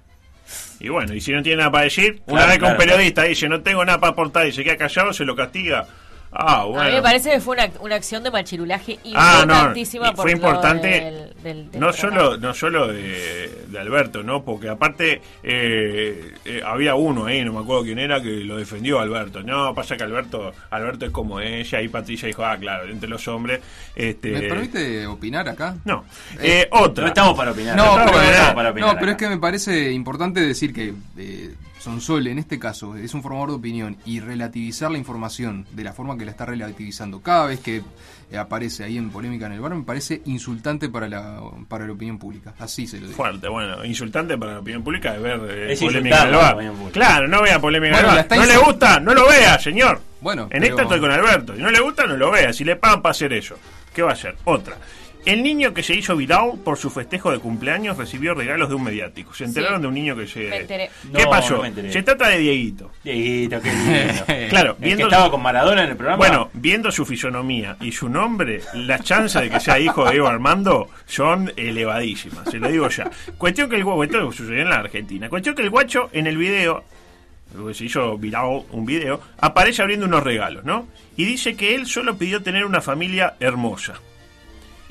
Y 0.80 0.90
bueno, 0.90 1.14
y 1.14 1.22
si 1.22 1.32
no 1.32 1.42
tiene 1.42 1.58
nada 1.58 1.72
para 1.72 1.84
decir, 1.86 2.22
una 2.28 2.46
Claro, 2.46 2.48
vez 2.48 2.58
que 2.60 2.66
un 2.66 2.76
claro, 2.76 2.78
periodista 2.78 3.24
dice 3.24 3.50
no 3.50 3.62
tengo 3.62 3.84
nada 3.84 4.00
para 4.00 4.12
aportar 4.12 4.48
y 4.48 4.52
se 4.52 4.64
queda 4.64 4.78
callado, 4.78 5.12
se 5.14 5.26
lo 5.26 5.36
castiga. 5.36 5.88
Ah, 6.40 6.62
A 6.62 6.66
mí 6.66 6.72
me 6.74 6.78
bueno. 6.78 7.02
parece 7.02 7.32
que 7.32 7.40
fue 7.40 7.56
una, 7.56 7.68
una 7.80 7.96
acción 7.96 8.22
de 8.22 8.30
machirulaje 8.30 9.00
Ah, 9.16 9.44
no, 9.48 9.54
importantísima 9.54 10.10
y 10.10 10.12
por 10.12 10.22
fue 10.22 10.32
lo 10.32 10.38
importante 10.38 10.88
del- 10.88 11.34
del- 11.44 11.72
del 11.72 11.82
no 11.82 11.92
solo 11.92 12.38
no 12.38 12.54
solo 12.54 12.88
de, 12.88 13.64
de 13.68 13.80
Alberto, 13.80 14.22
¿no? 14.22 14.44
Porque 14.44 14.70
aparte 14.70 15.20
eh, 15.42 16.34
eh, 16.46 16.62
había 16.64 16.94
uno 16.94 17.26
ahí, 17.26 17.44
no 17.44 17.54
me 17.54 17.60
acuerdo 17.62 17.84
quién 17.86 17.98
era, 17.98 18.22
que 18.22 18.30
lo 18.30 18.58
defendió 18.58 19.00
a 19.00 19.04
Alberto. 19.04 19.42
No, 19.42 19.74
pasa 19.74 19.98
que 19.98 20.04
Alberto 20.04 20.54
Alberto 20.70 21.06
es 21.08 21.12
como 21.12 21.40
ella 21.40 21.82
y 21.82 21.88
Patricia 21.88 22.28
dijo, 22.28 22.46
ah, 22.46 22.56
claro, 22.58 22.88
entre 22.88 23.10
los 23.10 23.28
hombres. 23.28 23.60
Este, 23.96 24.30
¿Me 24.32 24.42
permite 24.44 25.08
opinar 25.08 25.50
acá? 25.50 25.76
No. 25.86 26.06
Eh, 26.40 26.68
otra. 26.72 27.02
No 27.06 27.08
estamos 27.08 27.36
para 27.36 27.52
opinar. 27.52 27.76
No, 27.76 27.98
No 27.98 28.06
pero, 28.12 28.22
estamos 28.22 28.54
para 28.54 28.70
opinar 28.70 28.94
no, 28.94 29.00
pero 29.00 29.12
es 29.14 29.18
que 29.18 29.28
me 29.30 29.38
parece 29.40 29.92
importante 29.92 30.40
decir 30.42 30.72
que 30.72 30.94
eh, 31.18 31.56
Sonsol, 31.88 32.28
en 32.28 32.38
este 32.38 32.60
caso, 32.60 32.98
es 32.98 33.14
un 33.14 33.24
formador 33.24 33.52
de 33.52 33.56
opinión 33.56 33.96
y 34.06 34.20
relativizar 34.20 34.92
la 34.92 34.98
información 34.98 35.66
de 35.72 35.86
la 35.86 35.94
forma 35.94 36.18
que 36.18 36.26
la 36.26 36.32
está 36.32 36.46
relativizando 36.46 37.22
cada 37.22 37.46
vez 37.46 37.62
que 37.62 37.82
eh, 38.30 38.38
aparece 38.38 38.84
ahí 38.84 38.98
en 38.98 39.10
polémica 39.10 39.46
en 39.46 39.54
el 39.54 39.62
bar 39.62 39.74
me 39.74 39.86
parece 39.86 40.22
insultante 40.26 40.90
para 40.90 41.08
la, 41.08 41.40
para 41.70 41.88
la 41.88 41.94
opinión 41.94 42.20
pública. 42.20 42.54
Así 42.60 42.88
se 42.88 43.00
lo 43.00 43.06
digo. 43.08 43.16
Fuerte, 43.16 43.48
bueno, 43.48 43.86
insultante 43.86 44.38
para 44.38 44.56
la 44.56 44.60
opinión 44.60 44.84
pública 44.84 45.14
de 45.14 45.20
ver 45.20 45.40
eh, 45.50 45.72
Es 45.72 45.80
polémica 45.80 46.24
en 46.24 46.28
el 46.28 46.36
bar. 46.36 46.58
Claro, 46.92 47.28
no 47.30 47.42
vea 47.42 47.58
polémica 47.62 47.94
Bueno, 47.94 48.10
en 48.12 48.18
el 48.20 48.28
bar. 48.28 48.38
No 48.38 48.46
le 48.46 48.58
gusta, 48.58 49.00
no 49.00 49.14
lo 49.14 49.30
vea, 49.30 49.58
señor. 49.58 50.02
Bueno, 50.20 50.44
en 50.52 50.62
pero- 50.62 50.66
esta 50.66 50.82
estoy 50.84 51.00
con 51.00 51.12
Alberto. 51.12 51.56
Si 51.56 51.62
no 51.62 51.72
le 51.72 51.80
gusta, 51.80 52.06
no 52.06 52.18
lo 52.18 52.32
vea. 52.32 52.52
Si 52.52 52.66
le 52.66 52.76
pagan 52.76 53.02
para 53.02 53.12
hacer 53.12 53.32
eso, 53.32 53.56
¿qué 53.96 54.02
va 54.02 54.10
a 54.10 54.14
hacer? 54.14 54.36
Otra. 54.44 54.76
El 55.26 55.44
niño 55.44 55.74
que 55.74 55.84
se 55.84 55.94
hizo 55.94 56.16
viral 56.16 56.54
por 56.64 56.78
su 56.78 56.90
festejo 56.90 57.32
de 57.32 57.40
cumpleaños 57.40 57.98
recibió 57.98 58.34
regalos 58.34 58.70
de 58.70 58.76
un 58.76 58.84
mediático. 58.84 59.34
Se 59.34 59.44
enteraron 59.44 59.80
Sí. 59.80 59.82
de 59.82 59.88
un 59.88 59.94
niño 59.94 60.16
que 60.16 60.26
se. 60.28 60.40
Me 60.50 60.58
enteré. 60.58 60.90
¿Qué 61.14 61.24
No, 61.24 61.30
pasó? 61.30 61.56
no 61.58 61.62
me 61.64 61.68
enteré. 61.68 61.92
se 61.92 62.02
trata 62.04 62.30
de 62.30 62.38
Dieguito. 62.38 62.92
Dieguito, 63.04 63.62
qué 63.62 63.72
lindo. 63.74 64.24
Claro, 64.50 64.78
El 64.80 64.96
que 64.96 65.04
estaba 65.04 65.30
con 65.30 65.42
Maradona 65.42 65.84
en 65.84 65.90
el 65.90 65.98
programa. 65.98 66.18
Bueno, 66.18 66.50
viendo 66.54 66.92
su 66.92 67.06
fisonomía 67.06 67.76
y 67.82 67.92
su 67.92 68.08
nombre, 68.08 68.62
las 68.74 69.02
chances 69.04 69.42
de 69.42 69.50
que 69.50 69.60
sea 69.60 69.78
hijo 69.80 70.06
de 70.06 70.12
Diego 70.12 70.28
Armando 70.28 70.90
son 71.06 71.52
elevadísimas, 71.58 72.50
se 72.50 72.58
lo 72.60 72.70
digo 72.70 72.88
ya. 72.90 73.10
Cuestión 73.38 73.70
que 73.70 73.76
el 73.76 73.84
guacho, 73.84 74.04
esto 74.04 74.32
sucedió 74.32 74.62
en 74.62 74.70
la 74.70 74.78
Argentina. 74.78 75.28
Cuestión 75.30 75.56
que 75.56 75.62
el 75.64 75.70
guacho 75.70 76.10
en 76.14 76.28
el 76.28 76.38
video, 76.38 76.84
se 77.74 77.86
hizo 77.86 78.18
viral 78.18 78.64
un 78.72 78.86
video, 78.86 79.20
aparece 79.40 79.82
abriendo 79.82 80.06
unos 80.06 80.24
regalos, 80.24 80.64
¿no? 80.64 80.88
Y 81.18 81.26
dice 81.26 81.56
que 81.56 81.76
él 81.76 81.86
solo 81.88 82.18
pidió 82.18 82.42
tener 82.44 82.64
una 82.66 82.80
familia 82.82 83.36
hermosa. 83.40 83.96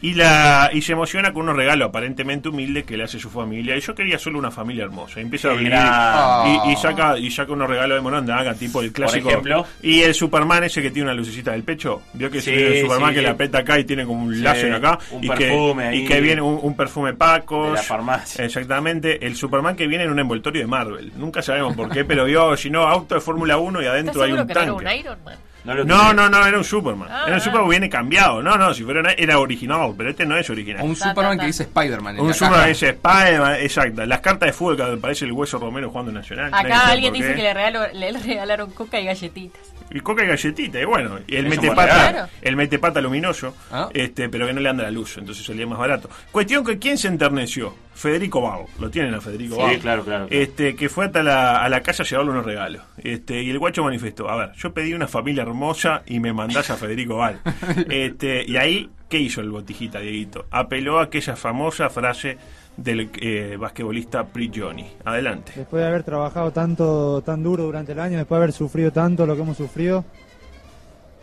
Y, 0.03 0.13
la, 0.15 0.71
y 0.73 0.83
se 0.83 0.93
emociona 0.93 1.33
con 1.33 1.43
unos 1.45 1.57
regalos 1.57 1.89
aparentemente 1.89 2.49
humildes 2.51 2.85
que 2.85 2.97
le 2.97 3.05
hace 3.05 3.19
su 3.19 3.31
familia. 3.31 3.77
Y 3.77 3.81
yo 3.81 3.95
quería 3.95 4.19
solo 4.19 4.39
una 4.39 4.51
familia 4.51 4.85
hermosa. 4.85 5.21
Y 5.21 5.23
empieza 5.23 5.49
a 5.49 5.51
Qué 5.53 5.57
abrir 5.57 5.71
grande. 5.71 6.61
y, 6.69 6.73
y 6.73 6.77
saca, 6.77 7.19
y 7.19 7.31
saca 7.31 7.53
unos 7.53 7.69
regalos 7.69 7.97
de 7.97 8.03
Morondanga, 8.03 8.55
tipo 8.55 8.83
el 8.83 8.93
clásico. 8.93 9.29
ejemplo. 9.31 9.67
Y 9.83 10.03
el 10.03 10.15
Superman 10.15 10.65
ese 10.65 10.83
que 10.83 10.91
tiene 10.91 11.09
una 11.11 11.15
lucecita 11.15 11.53
del 11.53 11.63
pecho. 11.63 12.03
Vio 12.13 12.31
que 12.31 12.41
Sí, 12.43 12.51
el 12.53 12.83
Superman 12.83 13.09
sí. 13.11 13.15
que 13.17 13.23
le 13.23 13.29
aprieta 13.29 13.59
acá 13.59 13.79
y 13.79 13.85
tiene 13.85 14.05
como 14.05 14.25
un 14.25 14.35
Sí, 14.35 14.43
láser 14.43 14.73
acá. 14.75 14.99
un 15.11 15.25
y 15.25 15.29
perfume 15.29 15.83
que, 15.85 15.89
ahí. 15.89 15.99
Y 16.03 16.07
que 16.07 16.21
viene 16.21 16.43
un, 16.43 16.59
un 16.63 16.77
perfume 16.77 17.15
la 17.19 17.83
farmacia. 17.83 18.45
Exactamente. 18.45 19.27
El 19.27 19.35
Superman 19.35 19.77
que 19.77 19.87
viene 19.87 20.05
en 20.05 20.11
un 20.11 20.19
envoltorio 20.19 20.61
de 20.61 20.67
Marvel. 20.67 21.13
Nunca 21.17 21.41
sabemos 21.43 21.75
por 21.75 21.89
qué, 21.91 22.05
pero 22.05 22.25
vio, 22.27 22.57
si 22.57 22.69
no, 22.71 22.83
auto 22.87 23.15
de 23.15 23.21
Fórmula 23.21 23.57
1 23.57 23.81
y 23.81 23.85
¿Estás 23.85 23.95
adentro 23.95 24.23
hay 24.23 24.33
un 24.33 24.47
que 24.47 24.55
tanque. 24.55 24.71
no 24.71 24.81
era 24.81 24.93
un 24.93 24.99
Iron 25.01 25.19
Man? 25.25 25.37
No, 25.67 25.75
lo 25.75 25.85
No, 25.85 26.13
no, 26.13 26.29
no, 26.31 26.47
era 26.47 26.57
un 26.57 26.65
Superman. 26.65 27.09
Ah, 27.11 27.25
era 27.27 27.35
un 27.37 27.41
ah. 27.41 27.45
Superman 27.45 27.69
viene 27.69 27.91
cambiado. 27.91 28.43
No, 28.43 28.57
no, 28.57 28.73
si 28.73 28.85
fuera 28.85 29.01
una- 29.01 29.13
era 29.13 29.39
original, 29.39 29.93
pero 29.97 30.11
este 30.11 30.25
no 30.25 30.37
es 30.37 30.49
original. 30.49 30.83
Un 30.85 30.95
Superman 30.97 31.39
que 31.39 31.47
dice 31.47 31.65
Spider-Man. 31.65 32.21
Un 32.21 32.29
la 32.29 32.35
Superman 32.35 32.63
que 32.63 32.69
dice 32.69 32.89
Spider-Man, 32.91 33.55
exacto. 33.61 34.07
Las 34.07 34.21
cartas 34.21 34.47
de 34.47 34.53
fútbol 34.53 34.77
que 34.77 34.97
parece 34.99 35.25
el 35.25 35.33
hueso 35.33 35.59
Romero 35.59 35.91
jugando 35.91 36.11
en 36.11 36.17
Nacional. 36.17 36.55
Acá 36.55 36.87
alguien 36.89 37.13
dice 37.13 37.35
que 37.35 37.43
le, 37.43 37.53
regaló- 37.55 37.93
le 37.93 38.13
regalaron 38.13 38.71
coca 38.71 39.01
y 39.01 39.05
galletitas. 39.05 39.61
Y 39.91 40.01
coca 40.01 40.25
y 40.25 40.27
galletita, 40.27 40.81
y 40.81 40.85
bueno, 40.85 41.19
y 41.29 41.37
el 41.37 41.47
metepata, 41.49 42.29
el 42.43 42.57
metepata 42.57 43.01
luminoso, 43.01 43.55
Ah. 43.71 43.89
este, 43.95 44.29
pero 44.29 44.47
que 44.47 44.53
no 44.53 44.61
le 44.61 44.69
anda 44.69 44.83
la 44.83 44.91
luz, 44.91 45.17
entonces 45.19 45.45
salía 45.47 45.67
más 45.67 45.79
barato. 45.79 46.11
Cuestión 46.33 46.65
que 46.65 46.79
quién 46.79 46.99
se 46.99 47.09
enterneció, 47.09 47.75
Federico 47.95 48.41
Vago, 48.43 48.67
lo 48.81 48.91
tienen 48.91 49.15
a 49.15 49.21
Federico 49.21 49.57
Sí, 49.71 49.79
claro, 49.79 50.05
claro. 50.05 50.27
Este, 50.31 50.75
que 50.75 50.89
fue 50.89 51.07
hasta 51.07 51.23
la, 51.23 51.63
a 51.63 51.69
la 51.69 51.81
casa 51.83 52.03
a 52.03 52.07
llevarle 52.07 52.33
unos 52.33 52.45
regalos. 52.45 52.83
Este, 52.99 53.43
y 53.43 53.51
el 53.51 53.59
guacho 53.59 53.85
manifestó, 53.85 54.29
a 54.29 54.37
ver, 54.37 54.53
yo 54.57 54.75
pedí 54.75 54.93
una 54.93 55.07
familia 55.09 55.43
hermosa 55.43 56.03
y 56.07 56.19
me 56.21 56.33
mandás 56.33 56.69
a 56.71 56.77
Federico 56.77 57.17
Val. 57.19 57.41
este, 57.89 58.45
y 58.47 58.57
ahí, 58.57 58.91
¿qué 59.09 59.19
hizo 59.19 59.41
el 59.41 59.51
botijita, 59.51 60.01
Dieguito? 60.01 60.47
Apeló 60.51 60.99
a 60.99 61.05
aquella 61.05 61.37
famosa 61.37 61.89
frase 61.91 62.37
del 62.77 63.11
eh, 63.21 63.57
basquetbolista 63.59 64.27
Prigioni. 64.27 64.87
Adelante. 65.05 65.53
Después 65.57 65.83
de 65.83 65.89
haber 65.89 66.03
trabajado 66.03 66.51
tanto, 66.53 67.23
tan 67.23 67.43
duro 67.43 67.65
durante 67.65 67.93
el 67.93 68.01
año, 68.01 68.19
después 68.19 68.39
de 68.39 68.45
haber 68.45 68.53
sufrido 68.53 68.93
tanto 68.93 69.27
lo 69.27 69.35
que 69.35 69.43
hemos 69.43 69.57
sufrido, 69.57 70.05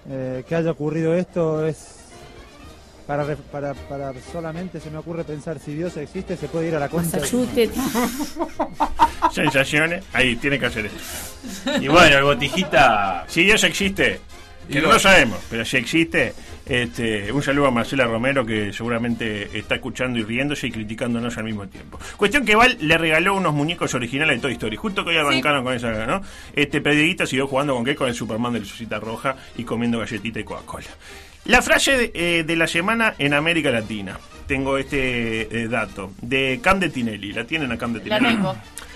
eh, 0.09 0.43
que 0.47 0.55
haya 0.55 0.71
ocurrido 0.71 1.13
esto 1.13 1.65
es 1.65 1.99
para, 3.07 3.35
para, 3.51 3.73
para 3.73 4.13
solamente 4.31 4.79
se 4.79 4.89
me 4.89 4.97
ocurre 4.97 5.23
pensar 5.23 5.59
si 5.59 5.73
Dios 5.73 5.97
existe 5.97 6.37
se 6.37 6.47
puede 6.47 6.69
ir 6.69 6.75
a 6.75 6.79
la 6.79 6.87
madre. 6.87 7.27
Sensaciones, 9.31 10.05
ahí 10.13 10.35
tiene 10.37 10.57
que 10.57 10.65
hacer 10.67 10.85
eso. 10.85 10.95
Y 11.81 11.87
bueno, 11.87 12.17
el 12.17 12.23
botijita. 12.23 13.25
Si 13.27 13.43
Dios 13.43 13.63
existe, 13.63 14.21
que 14.69 14.79
Y 14.79 14.81
no 14.81 14.93
lo 14.93 14.99
sabemos, 14.99 15.39
pero 15.49 15.65
si 15.65 15.77
existe, 15.77 16.33
Este, 16.65 17.31
un 17.31 17.43
saludo 17.43 17.67
a 17.67 17.71
Marcela 17.71 18.05
Romero 18.05 18.45
que 18.45 18.71
seguramente 18.71 19.57
está 19.57 19.75
escuchando 19.75 20.17
y 20.19 20.23
riéndose 20.23 20.67
y 20.67 20.71
criticándonos 20.71 21.37
al 21.37 21.43
mismo 21.43 21.67
tiempo. 21.67 21.99
Cuestión 22.15 22.45
que 22.45 22.55
Val 22.55 22.77
le 22.79 22.97
regaló 22.97 23.35
unos 23.35 23.53
muñecos 23.53 23.93
originales 23.93 24.37
de 24.37 24.41
Toy 24.41 24.53
Story. 24.53 24.77
Justo 24.77 25.03
que 25.03 25.11
hoy 25.11 25.17
arrancaron 25.17 25.63
con 25.63 25.73
esa, 25.73 26.05
¿no? 26.05 26.21
Este 26.55 26.79
Pedriguita 26.79 27.25
siguió 27.25 27.47
jugando 27.47 27.75
con 27.75 27.83
qué? 27.83 27.95
Con 27.95 28.07
el 28.07 28.15
Superman 28.15 28.53
de 28.53 28.59
Lucecita 28.59 28.99
Roja 28.99 29.35
y 29.57 29.63
comiendo 29.63 29.99
galletita 29.99 30.39
y 30.39 30.43
Coca-Cola. 30.43 30.87
La 31.45 31.61
frase 31.61 31.97
de, 31.97 32.11
eh, 32.13 32.43
de 32.43 32.55
la 32.55 32.67
semana 32.67 33.15
en 33.17 33.33
América 33.33 33.69
Latina. 33.69 34.17
Tengo 34.47 34.77
este 34.77 35.63
eh, 35.63 35.67
dato. 35.67 36.13
De 36.21 36.59
Cande 36.61 36.89
Tinelli. 36.89 37.33
¿La 37.33 37.43
tienen 37.45 37.71
a 37.71 37.77
Cande 37.77 37.99
La 38.05 38.17
Tinelli? 38.17 38.35
tengo. 38.35 38.55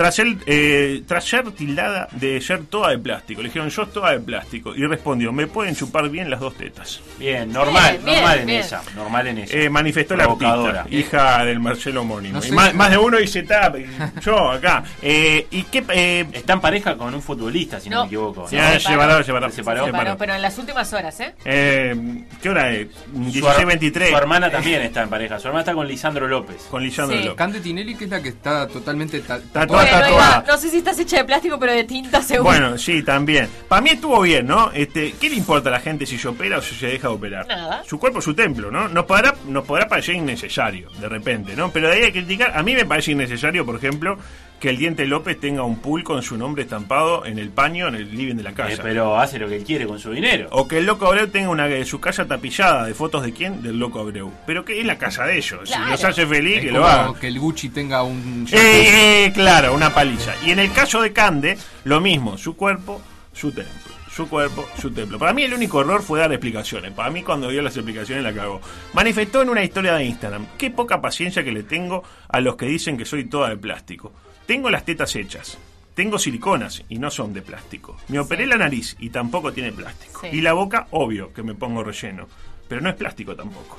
Tras, 0.00 0.18
el, 0.18 0.38
eh, 0.46 1.02
tras 1.06 1.22
ser 1.26 1.50
tildada 1.52 2.08
de 2.12 2.40
ser 2.40 2.60
toda 2.64 2.88
de 2.88 2.98
plástico, 2.98 3.42
le 3.42 3.48
dijeron 3.48 3.68
yo 3.68 3.84
toda 3.86 4.12
de 4.12 4.20
plástico 4.20 4.74
y 4.74 4.86
respondió, 4.86 5.30
me 5.30 5.46
pueden 5.46 5.76
chupar 5.76 6.08
bien 6.08 6.30
las 6.30 6.40
dos 6.40 6.54
tetas. 6.54 7.02
Bien, 7.18 7.52
normal, 7.52 7.98
Bien, 8.02 8.16
normal 8.16 8.30
bien, 8.36 8.40
en 8.40 8.46
bien. 8.46 8.60
esa, 8.60 8.82
normal 8.96 9.26
en 9.26 9.38
esa. 9.40 9.56
Eh, 9.58 9.68
manifestó 9.68 10.16
la 10.16 10.24
artista, 10.24 10.86
hija 10.90 11.44
del 11.44 11.60
Marcelo 11.60 12.00
homónimo. 12.00 12.38
No 12.38 12.40
Y 12.42 12.48
sé. 12.48 12.54
más, 12.54 12.72
más 12.72 12.90
de 12.90 12.96
uno 12.96 13.18
dice, 13.18 13.42
"Ta, 13.42 13.70
yo 14.24 14.50
acá. 14.52 14.84
Eh, 15.02 15.46
¿Y 15.50 15.64
qué? 15.64 15.84
eh, 15.92 16.26
Está 16.32 16.54
en 16.54 16.60
pareja 16.62 16.96
con 16.96 17.12
un 17.14 17.20
futbolista, 17.20 17.78
si 17.78 17.90
no, 17.90 17.96
No. 17.96 18.02
me 18.04 18.06
equivoco. 18.06 18.48
Se 18.48 18.56
¿no? 18.56 18.62
separó, 18.80 18.80
separó, 18.80 19.22
separó. 19.22 19.50
Se 19.50 19.56
separó. 19.56 19.84
Se 19.84 19.92
paró, 19.92 20.16
pero 20.16 20.34
en 20.34 20.40
las 20.40 20.56
últimas 20.56 20.90
horas, 20.94 21.20
¿eh? 21.20 21.34
Eh, 21.44 22.24
¿Qué 22.40 22.48
hora 22.48 22.70
es? 22.72 22.88
Su, 23.12 23.18
her- 23.46 23.66
16.23. 23.66 24.08
su 24.08 24.16
hermana 24.16 24.50
también 24.50 24.80
está 24.80 25.02
en 25.02 25.10
pareja. 25.10 25.38
Su 25.38 25.48
hermana 25.48 25.60
está 25.60 25.74
con 25.74 25.86
Lisandro 25.86 26.26
López. 26.26 26.66
Con 26.70 26.82
Lisandro 26.82 27.18
Sí. 27.18 27.24
López. 27.24 27.36
Cande 27.36 27.60
Tinelli, 27.60 27.94
que 27.96 28.04
es 28.04 28.10
la 28.10 28.22
que 28.22 28.30
está 28.30 28.66
totalmente 28.66 29.20
ta- 29.20 29.40
Tatuada, 29.52 29.89
tatuada. 29.90 30.44
No 30.46 30.56
sé 30.56 30.70
si 30.70 30.78
estás 30.78 30.98
hecha 30.98 31.18
de 31.18 31.24
plástico, 31.24 31.58
pero 31.58 31.72
de 31.72 31.84
tinta 31.84 32.22
seguro. 32.22 32.50
Bueno, 32.50 32.78
sí, 32.78 33.02
también. 33.02 33.48
Para 33.68 33.82
mí 33.82 33.90
estuvo 33.90 34.20
bien, 34.20 34.46
¿no? 34.46 34.70
Este, 34.72 35.12
¿Qué 35.12 35.28
le 35.28 35.36
importa 35.36 35.68
a 35.68 35.72
la 35.72 35.80
gente 35.80 36.06
si 36.06 36.18
se 36.18 36.28
opera 36.28 36.58
o 36.58 36.62
si 36.62 36.74
se 36.74 36.86
deja 36.86 37.08
de 37.08 37.14
operar? 37.14 37.46
Nada. 37.46 37.82
Su 37.86 37.98
cuerpo 37.98 38.18
es 38.20 38.24
su 38.24 38.34
templo, 38.34 38.70
¿no? 38.70 38.88
Nos 38.88 39.04
podrá, 39.04 39.34
nos 39.46 39.64
podrá 39.64 39.88
parecer 39.88 40.14
innecesario, 40.14 40.90
de 41.00 41.08
repente, 41.08 41.54
¿no? 41.56 41.70
Pero 41.70 41.88
de 41.88 41.94
ahí 41.94 42.04
a 42.04 42.12
criticar, 42.12 42.52
a 42.56 42.62
mí 42.62 42.74
me 42.74 42.84
parece 42.84 43.12
innecesario, 43.12 43.64
por 43.64 43.76
ejemplo, 43.76 44.18
que 44.60 44.68
el 44.68 44.76
Diente 44.76 45.06
López 45.06 45.40
tenga 45.40 45.62
un 45.62 45.80
pool 45.80 46.04
con 46.04 46.22
su 46.22 46.36
nombre 46.36 46.62
estampado 46.62 47.24
en 47.24 47.38
el 47.38 47.48
paño, 47.48 47.88
en 47.88 47.94
el 47.94 48.14
living 48.14 48.36
de 48.36 48.42
la 48.42 48.52
casa. 48.52 48.74
Eh, 48.74 48.80
pero 48.82 49.18
hace 49.18 49.38
lo 49.38 49.48
que 49.48 49.56
él 49.56 49.64
quiere 49.64 49.86
con 49.86 49.98
su 49.98 50.12
dinero. 50.12 50.48
O 50.52 50.68
que 50.68 50.78
el 50.78 50.86
Loco 50.86 51.06
Abreu 51.06 51.28
tenga 51.28 51.48
una 51.48 51.66
de 51.66 51.84
su 51.86 51.98
casa 51.98 52.26
tapillada 52.26 52.84
de 52.84 52.92
fotos 52.92 53.22
de 53.24 53.32
quién? 53.32 53.62
Del 53.62 53.78
Loco 53.78 54.00
Abreu. 54.00 54.30
Pero 54.46 54.64
que 54.64 54.78
es 54.78 54.84
la 54.86 54.98
casa 54.98 55.24
de 55.24 55.38
ellos. 55.38 55.60
Claro. 55.64 55.84
Si 55.86 55.90
los 55.90 56.04
hace 56.04 56.26
feliz, 56.26 56.58
Es 56.58 56.64
que 56.64 56.70
lo 56.72 56.86
hagan. 56.86 57.14
que 57.14 57.28
el 57.28 57.38
Gucci 57.40 57.70
tenga 57.70 58.02
un... 58.02 58.46
Eh, 58.52 59.24
eh, 59.26 59.32
claro, 59.32 59.74
una 59.74 59.94
paliza. 59.94 60.34
Y 60.44 60.50
en 60.50 60.58
el 60.58 60.70
caso 60.72 61.00
de 61.00 61.14
Cande, 61.14 61.56
lo 61.84 62.00
mismo, 62.02 62.36
su 62.36 62.54
cuerpo, 62.54 63.00
su 63.32 63.50
templo. 63.52 63.72
Su 64.14 64.28
cuerpo, 64.28 64.68
su 64.78 64.90
templo. 64.90 65.18
Para 65.18 65.32
mí 65.32 65.44
el 65.44 65.54
único 65.54 65.80
error 65.80 66.02
fue 66.02 66.18
dar 66.18 66.30
explicaciones. 66.32 66.92
Para 66.92 67.08
mí 67.10 67.22
cuando 67.22 67.48
dio 67.48 67.62
las 67.62 67.76
explicaciones 67.76 68.22
la 68.24 68.34
cagó. 68.34 68.60
Manifestó 68.92 69.40
en 69.40 69.48
una 69.48 69.62
historia 69.64 69.94
de 69.94 70.04
Instagram. 70.04 70.46
Qué 70.58 70.70
poca 70.70 71.00
paciencia 71.00 71.42
que 71.44 71.52
le 71.52 71.62
tengo 71.62 72.02
a 72.28 72.40
los 72.40 72.56
que 72.56 72.66
dicen 72.66 72.98
que 72.98 73.06
soy 73.06 73.24
toda 73.24 73.48
de 73.48 73.56
plástico. 73.56 74.12
Tengo 74.50 74.68
las 74.68 74.84
tetas 74.84 75.14
hechas. 75.14 75.58
Tengo 75.94 76.18
siliconas 76.18 76.82
y 76.88 76.98
no 76.98 77.08
son 77.12 77.32
de 77.32 77.40
plástico. 77.40 77.96
Me 78.08 78.18
operé 78.18 78.48
la 78.48 78.56
nariz 78.56 78.96
y 78.98 79.10
tampoco 79.10 79.52
tiene 79.52 79.70
plástico. 79.70 80.22
Y 80.26 80.40
la 80.40 80.54
boca, 80.54 80.88
obvio, 80.90 81.32
que 81.32 81.44
me 81.44 81.54
pongo 81.54 81.84
relleno. 81.84 82.26
Pero 82.66 82.80
no 82.80 82.90
es 82.90 82.96
plástico 82.96 83.36
tampoco. 83.36 83.78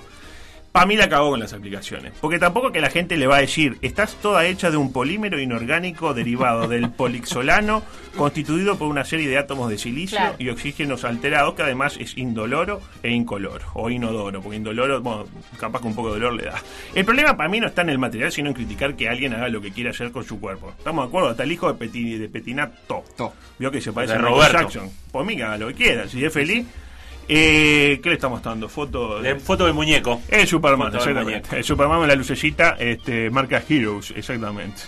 Para 0.72 0.86
mí 0.86 0.96
la 0.96 1.10
cagó 1.10 1.32
con 1.32 1.40
las 1.42 1.52
aplicaciones. 1.52 2.14
Porque 2.22 2.40
tampoco 2.40 2.72
que 2.72 2.80
la 2.80 2.90
gente 2.90 3.18
le 3.18 3.28
va 3.28 3.36
a 3.38 3.42
decir, 3.42 3.78
estás 3.82 4.16
toda 4.22 4.46
hecha 4.46 4.72
de 4.72 4.78
un 4.78 4.94
polímero 4.94 5.38
inorgánico 5.40 6.14
derivado 6.14 6.68
del 6.70 6.90
polixolano, 6.92 7.84
constituido 8.16 8.78
por 8.78 8.88
una 8.88 9.04
serie 9.04 9.28
de 9.28 9.38
átomos 9.38 9.70
de 9.70 9.78
silicio 9.78 10.18
Claro. 10.18 10.36
y 10.40 10.50
oxígenos 10.50 11.04
alterados, 11.04 11.56
que 11.56 11.64
además 11.64 11.98
es 12.00 12.18
indoloro 12.18 12.82
e 13.04 13.10
incoloro, 13.12 13.66
o 13.74 13.90
inodoro, 13.90 14.42
porque 14.42 14.58
indoloro, 14.58 15.02
bueno, 15.02 15.26
capaz 15.60 15.82
que 15.82 15.88
un 15.88 15.96
poco 15.96 16.14
de 16.14 16.20
dolor 16.22 16.34
le 16.36 16.44
da. 16.46 16.62
El 16.96 17.04
problema 17.06 17.36
para 17.36 17.50
mí 17.50 17.60
no 17.60 17.68
está 17.68 17.82
en 17.82 17.90
el 17.90 17.98
material, 17.98 18.32
sino 18.32 18.48
en 18.50 18.54
criticar 18.54 18.96
que 18.96 19.10
alguien 19.10 19.34
haga 19.34 19.50
lo 19.50 19.60
que 19.62 19.72
quiera 19.72 19.92
hacer 19.92 20.12
con 20.12 20.24
su 20.24 20.40
cuerpo. 20.40 20.74
¿Estamos 20.78 21.04
de 21.04 21.08
acuerdo? 21.10 21.30
Hasta 21.30 21.44
el 21.44 21.52
hijo 21.52 21.72
de, 21.72 21.78
Peti- 21.86 22.18
de 22.18 22.30
Petinato. 22.30 23.04
Vio 23.60 23.72
que 23.72 23.82
se 23.82 23.92
parece 23.92 24.14
De 24.14 24.20
a 24.20 24.22
Roberto. 24.22 24.58
Jackson. 24.60 24.90
Por 25.12 25.26
mí 25.26 25.36
que 25.36 25.44
haga 25.44 25.58
lo 25.58 25.68
que 25.68 25.74
quiera, 25.74 26.08
si 26.08 26.24
es 26.24 26.32
feliz. 26.34 26.66
Eh, 27.28 28.00
¿Qué 28.04 28.10
le 28.10 28.16
estamos 28.16 28.42
dando? 28.44 28.68
Foto 28.68 29.22
De 29.22 29.36
foto 29.36 29.66
del 29.66 29.74
muñeco. 29.74 30.22
el 30.30 30.48
Superman, 30.48 30.92
Foto 30.92 31.00
del 31.04 31.10
exactamente. 31.10 31.40
muñeco. 31.48 31.56
El 31.56 31.64
Superman 31.64 32.00
con 32.00 32.08
la 32.08 32.16
lucecita, 32.16 32.76
este, 32.80 33.30
marca 33.30 33.62
Heroes, 33.68 34.12
exactamente. 34.16 34.82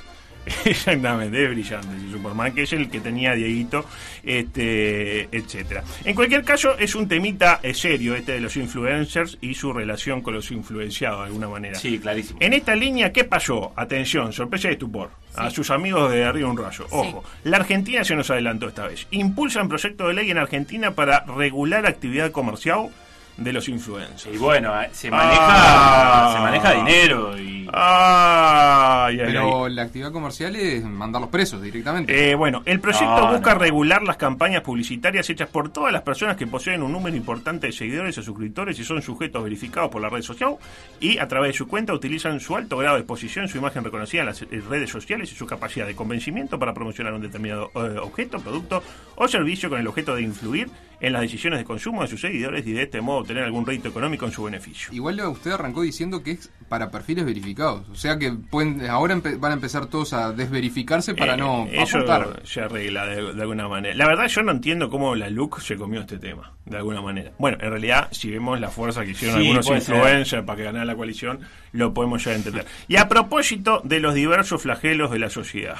Exactamente, 0.65 1.43
es 1.43 1.49
brillante 1.49 1.95
ese 1.97 2.11
Superman, 2.11 2.53
que 2.53 2.63
es 2.63 2.73
el 2.73 2.89
que 2.89 2.99
tenía 2.99 3.33
Dieguito, 3.33 3.85
este, 4.23 5.29
etcétera. 5.31 5.83
En 6.03 6.15
cualquier 6.15 6.43
caso, 6.43 6.77
es 6.77 6.95
un 6.95 7.07
temita 7.07 7.59
eh, 7.63 7.73
serio 7.73 8.15
este 8.15 8.33
de 8.33 8.39
los 8.39 8.57
influencers 8.57 9.37
y 9.41 9.53
su 9.53 9.71
relación 9.71 10.21
con 10.21 10.33
los 10.33 10.51
influenciados 10.51 11.21
de 11.21 11.25
alguna 11.27 11.47
manera. 11.47 11.75
Sí, 11.75 11.99
clarísimo. 11.99 12.39
En 12.41 12.53
esta 12.53 12.75
línea, 12.75 13.11
¿qué 13.11 13.23
pasó? 13.23 13.73
Atención, 13.75 14.33
sorpresa 14.33 14.69
y 14.69 14.73
estupor. 14.73 15.11
A 15.35 15.49
sus 15.49 15.71
amigos 15.71 16.11
de 16.11 16.23
Arriba 16.23 16.49
un 16.49 16.57
Rayo. 16.57 16.85
Ojo, 16.91 17.23
la 17.43 17.57
Argentina 17.57 18.03
se 18.03 18.15
nos 18.15 18.29
adelantó 18.29 18.67
esta 18.67 18.87
vez. 18.87 19.07
Impulsan 19.09 19.67
proyecto 19.67 20.07
de 20.07 20.13
ley 20.13 20.29
en 20.29 20.37
Argentina 20.37 20.91
para 20.91 21.21
regular 21.25 21.87
actividad 21.87 22.31
comercial 22.31 22.89
de 23.37 23.51
los 23.53 23.67
influencers. 23.69 24.33
Y 24.35 24.37
bueno, 24.37 24.79
eh, 24.81 24.89
se 24.91 25.09
maneja, 25.09 25.39
Ah. 25.49 26.33
se 26.35 26.39
maneja 26.39 26.71
dinero 26.73 27.37
y 27.37 27.67
ay, 27.73 29.17
Pero 29.17 29.67
la 29.69 29.81
actividad 29.83 30.11
comercial 30.11 30.55
es 30.55 30.83
mandarlos 30.83 31.29
presos 31.29 31.61
directamente. 31.61 32.31
Eh, 32.31 32.35
bueno, 32.35 32.61
el 32.65 32.79
proyecto 32.79 33.05
No, 33.05 33.31
busca 33.31 33.53
no. 33.53 33.59
regular 33.59 34.03
las 34.03 34.17
campañas 34.17 34.61
publicitarias 34.61 35.29
hechas 35.29 35.49
por 35.49 35.69
todas 35.69 35.91
las 35.91 36.03
personas 36.03 36.37
que 36.37 36.45
poseen 36.47 36.83
un 36.83 36.91
número 36.91 37.15
importante 37.15 37.67
de 37.67 37.73
seguidores 37.73 38.17
o 38.17 38.23
suscriptores 38.23 38.77
y 38.79 38.83
son 38.83 39.01
sujetos 39.01 39.43
verificados 39.43 39.89
por 39.89 40.01
la 40.01 40.09
red 40.09 40.21
social 40.21 40.55
y 40.99 41.17
a 41.17 41.27
través 41.27 41.51
de 41.53 41.57
su 41.57 41.67
cuenta 41.67 41.93
utilizan 41.93 42.39
su 42.39 42.55
alto 42.55 42.77
grado 42.77 42.95
de 42.95 43.01
exposición, 43.01 43.47
su 43.47 43.57
imagen 43.57 43.83
reconocida 43.83 44.21
en 44.21 44.27
las 44.27 44.41
eh, 44.43 44.47
redes 44.69 44.89
sociales 44.89 45.31
y 45.31 45.35
su 45.35 45.45
capacidad 45.47 45.87
de 45.87 45.95
convencimiento 45.95 46.59
para 46.59 46.73
promocionar 46.73 47.13
un 47.13 47.21
determinado 47.21 47.71
eh, 47.75 47.97
objeto, 47.99 48.39
producto 48.39 48.83
o 49.15 49.27
servicio 49.27 49.69
con 49.69 49.79
el 49.79 49.87
objeto 49.87 50.15
de 50.15 50.21
influir 50.21 50.69
en 51.03 51.13
las 51.13 51.21
decisiones 51.21 51.59
de 51.59 51.65
consumo 51.65 52.01
de 52.01 52.07
sus 52.07 52.21
seguidores 52.21 52.65
y 52.65 52.71
de 52.71 52.83
este 52.83 53.01
modo 53.01 53.19
obtener 53.19 53.43
algún 53.43 53.65
rédito 53.65 53.89
económico 53.89 54.25
en 54.25 54.31
su 54.31 54.41
beneficio. 54.43 54.91
Igual 54.93 55.19
usted 55.27 55.51
arrancó 55.51 55.81
diciendo 55.81 56.23
que 56.23 56.31
es 56.31 56.49
para 56.69 56.89
perfiles 56.89 57.25
verificados. 57.25 57.87
O 57.89 57.95
sea 57.95 58.17
que 58.17 58.31
pueden 58.31 58.89
ahora 58.89 59.19
van 59.37 59.51
a 59.51 59.55
empezar 59.55 59.85
todos 59.87 60.13
a 60.13 60.31
desverificarse 60.31 61.13
para 61.13 61.33
Eh, 61.35 61.37
no 61.37 61.67
eso 61.69 61.97
aportar. 61.99 62.41
se 62.45 62.61
arregla 62.61 63.05
de, 63.05 63.33
de 63.33 63.41
alguna 63.41 63.67
manera. 63.67 63.93
La 63.95 64.07
verdad 64.07 64.27
yo 64.27 64.41
no 64.43 64.51
entiendo 64.51 64.89
cómo 64.89 65.13
la 65.13 65.29
LUC 65.29 65.59
se 65.59 65.75
comió 65.75 65.99
este 65.99 66.17
tema, 66.17 66.53
de 66.65 66.77
alguna 66.77 67.01
manera. 67.01 67.31
Bueno, 67.37 67.57
en 67.61 67.69
realidad, 67.69 68.07
si 68.11 68.31
vemos 68.31 68.59
la 68.59 68.69
fuerza 68.69 69.03
que 69.03 69.11
hicieron 69.11 69.37
Sí, 69.39 69.43
algunos 69.47 69.65
ser. 69.65 69.75
influencers 69.77 70.43
para 70.45 70.57
que 70.57 70.63
ganara 70.63 70.85
la 70.85 70.95
coalición, 70.95 71.39
lo 71.73 71.93
podemos 71.93 72.23
ya 72.23 72.33
entender. 72.33 72.65
Y 72.87 72.95
a 72.95 73.09
propósito 73.09 73.81
de 73.83 73.99
los 73.99 74.13
diversos 74.15 74.61
flagelos 74.61 75.11
de 75.11 75.19
la 75.19 75.29
sociedad, 75.29 75.77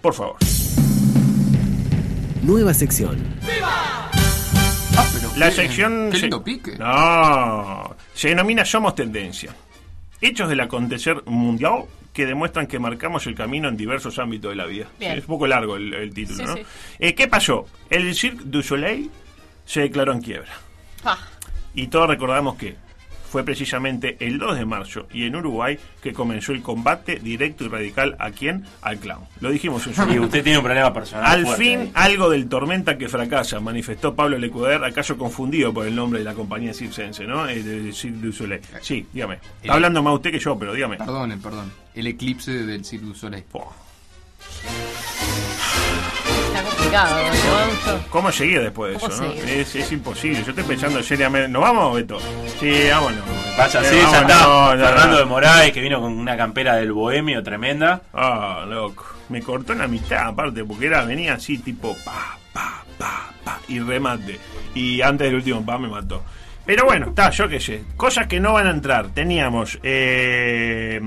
por 0.00 0.14
favor. 0.14 0.36
Nueva 2.42 2.72
sección. 2.74 3.16
La 5.36 5.50
sección... 5.50 6.10
qué 6.12 6.18
se- 6.18 6.28
pique. 6.44 6.76
No, 6.78 7.96
se 8.14 8.28
denomina 8.28 8.64
Somos 8.64 8.94
Tendencia. 8.94 9.54
Hechos 10.20 10.48
del 10.48 10.60
acontecer 10.60 11.22
mundial 11.26 11.84
que 12.12 12.24
demuestran 12.24 12.66
que 12.68 12.78
marcamos 12.78 13.26
el 13.26 13.34
camino 13.34 13.68
en 13.68 13.76
diversos 13.76 14.18
ámbitos 14.20 14.50
de 14.50 14.56
la 14.56 14.66
vida. 14.66 14.86
Bien. 14.98 15.12
Es 15.12 15.20
un 15.22 15.26
poco 15.26 15.46
largo 15.48 15.76
el, 15.76 15.92
el 15.92 16.14
título, 16.14 16.38
Sí, 16.38 16.44
¿no? 16.44 16.54
sí. 16.54 16.62
Eh, 17.00 17.14
¿Qué 17.14 17.26
pasó? 17.26 17.66
El 17.90 18.14
Cirque 18.14 18.42
du 18.44 18.62
Soleil 18.62 19.10
se 19.66 19.80
declaró 19.80 20.12
en 20.12 20.20
quiebra. 20.20 20.52
Pa. 21.02 21.18
Y 21.74 21.88
todos 21.88 22.08
recordamos 22.08 22.54
que 22.56 22.76
fue 23.34 23.42
precisamente 23.42 24.16
el 24.20 24.38
2 24.38 24.58
de 24.58 24.64
marzo 24.64 25.08
y 25.12 25.24
en 25.24 25.34
Uruguay 25.34 25.76
que 26.00 26.12
comenzó 26.12 26.52
el 26.52 26.62
combate 26.62 27.16
directo 27.16 27.64
y 27.64 27.68
radical 27.68 28.14
a 28.20 28.30
quién? 28.30 28.64
Al 28.80 28.98
clown. 28.98 29.24
Lo 29.40 29.50
dijimos 29.50 29.84
en 29.88 29.94
su 29.96 30.08
Y 30.08 30.20
usted 30.20 30.44
tiene 30.44 30.58
un 30.58 30.64
problema 30.64 30.92
personal. 30.92 31.24
Al 31.26 31.44
fuerte 31.44 31.64
fin, 31.64 31.80
ahí. 31.94 32.12
algo 32.12 32.30
del 32.30 32.48
tormenta 32.48 32.96
que 32.96 33.08
fracasa, 33.08 33.58
manifestó 33.58 34.14
Pablo 34.14 34.38
Lecuder, 34.38 34.84
acaso 34.84 35.18
confundido 35.18 35.74
por 35.74 35.84
el 35.84 35.96
nombre 35.96 36.20
de 36.20 36.24
la 36.26 36.34
compañía 36.34 36.72
circense, 36.72 37.24
¿no? 37.24 37.48
Eh, 37.48 37.60
de 37.60 37.92
Cirque 37.92 38.18
du 38.18 38.32
Soleil. 38.32 38.60
Sí, 38.80 39.04
dígame. 39.12 39.40
Está 39.60 39.74
hablando 39.74 40.00
más 40.00 40.14
usted 40.14 40.30
que 40.30 40.38
yo, 40.38 40.56
pero 40.56 40.72
dígame. 40.72 40.96
Perdón, 40.98 41.36
perdón. 41.42 41.72
El 41.92 42.06
eclipse 42.06 42.52
del 42.52 42.84
Cirque 42.84 43.06
du 43.06 43.16
Soleil. 43.16 43.42
Complicado, 46.64 47.16
¿no? 47.16 48.10
¿Cómo 48.10 48.32
seguir 48.32 48.62
después 48.62 48.94
de 48.94 49.00
¿Cómo 49.00 49.12
eso? 49.12 49.22
¿no? 49.24 49.32
Es, 49.32 49.74
es 49.74 49.92
imposible. 49.92 50.42
Yo 50.42 50.50
estoy 50.50 50.64
pensando 50.64 51.02
seriamente. 51.02 51.48
¿Nos 51.48 51.62
vamos, 51.62 51.94
Beto? 51.94 52.18
Sí, 52.60 52.88
vámonos. 52.90 53.20
Eh, 53.56 53.68
sí, 53.68 53.96
ya 54.10 54.20
está. 54.20 54.76
ya 54.76 54.88
Fernando 54.88 55.18
de 55.18 55.24
Moraes, 55.24 55.72
que 55.72 55.80
vino 55.80 56.00
con 56.00 56.12
una 56.12 56.36
campera 56.36 56.76
del 56.76 56.92
bohemio 56.92 57.42
tremenda. 57.42 58.02
Ah, 58.12 58.64
loco. 58.68 59.06
Me 59.28 59.42
cortó 59.42 59.74
la 59.74 59.86
mitad, 59.86 60.28
aparte, 60.28 60.64
porque 60.64 60.86
era, 60.86 61.04
venía 61.04 61.34
así, 61.34 61.58
tipo, 61.58 61.96
pa, 62.04 62.36
pa, 62.52 62.84
pa, 62.98 63.32
pa, 63.44 63.60
y 63.68 63.78
remate. 63.78 64.40
Y 64.74 65.00
antes 65.00 65.28
del 65.28 65.36
último 65.36 65.64
pa 65.64 65.78
me 65.78 65.88
mató. 65.88 66.22
Pero 66.66 66.84
bueno, 66.86 67.08
está, 67.08 67.28
yo 67.30 67.46
qué 67.48 67.60
sé. 67.60 67.82
Cosas 67.96 68.26
que 68.26 68.40
no 68.40 68.54
van 68.54 68.66
a 68.66 68.70
entrar. 68.70 69.08
Teníamos 69.10 69.78
eh, 69.82 70.98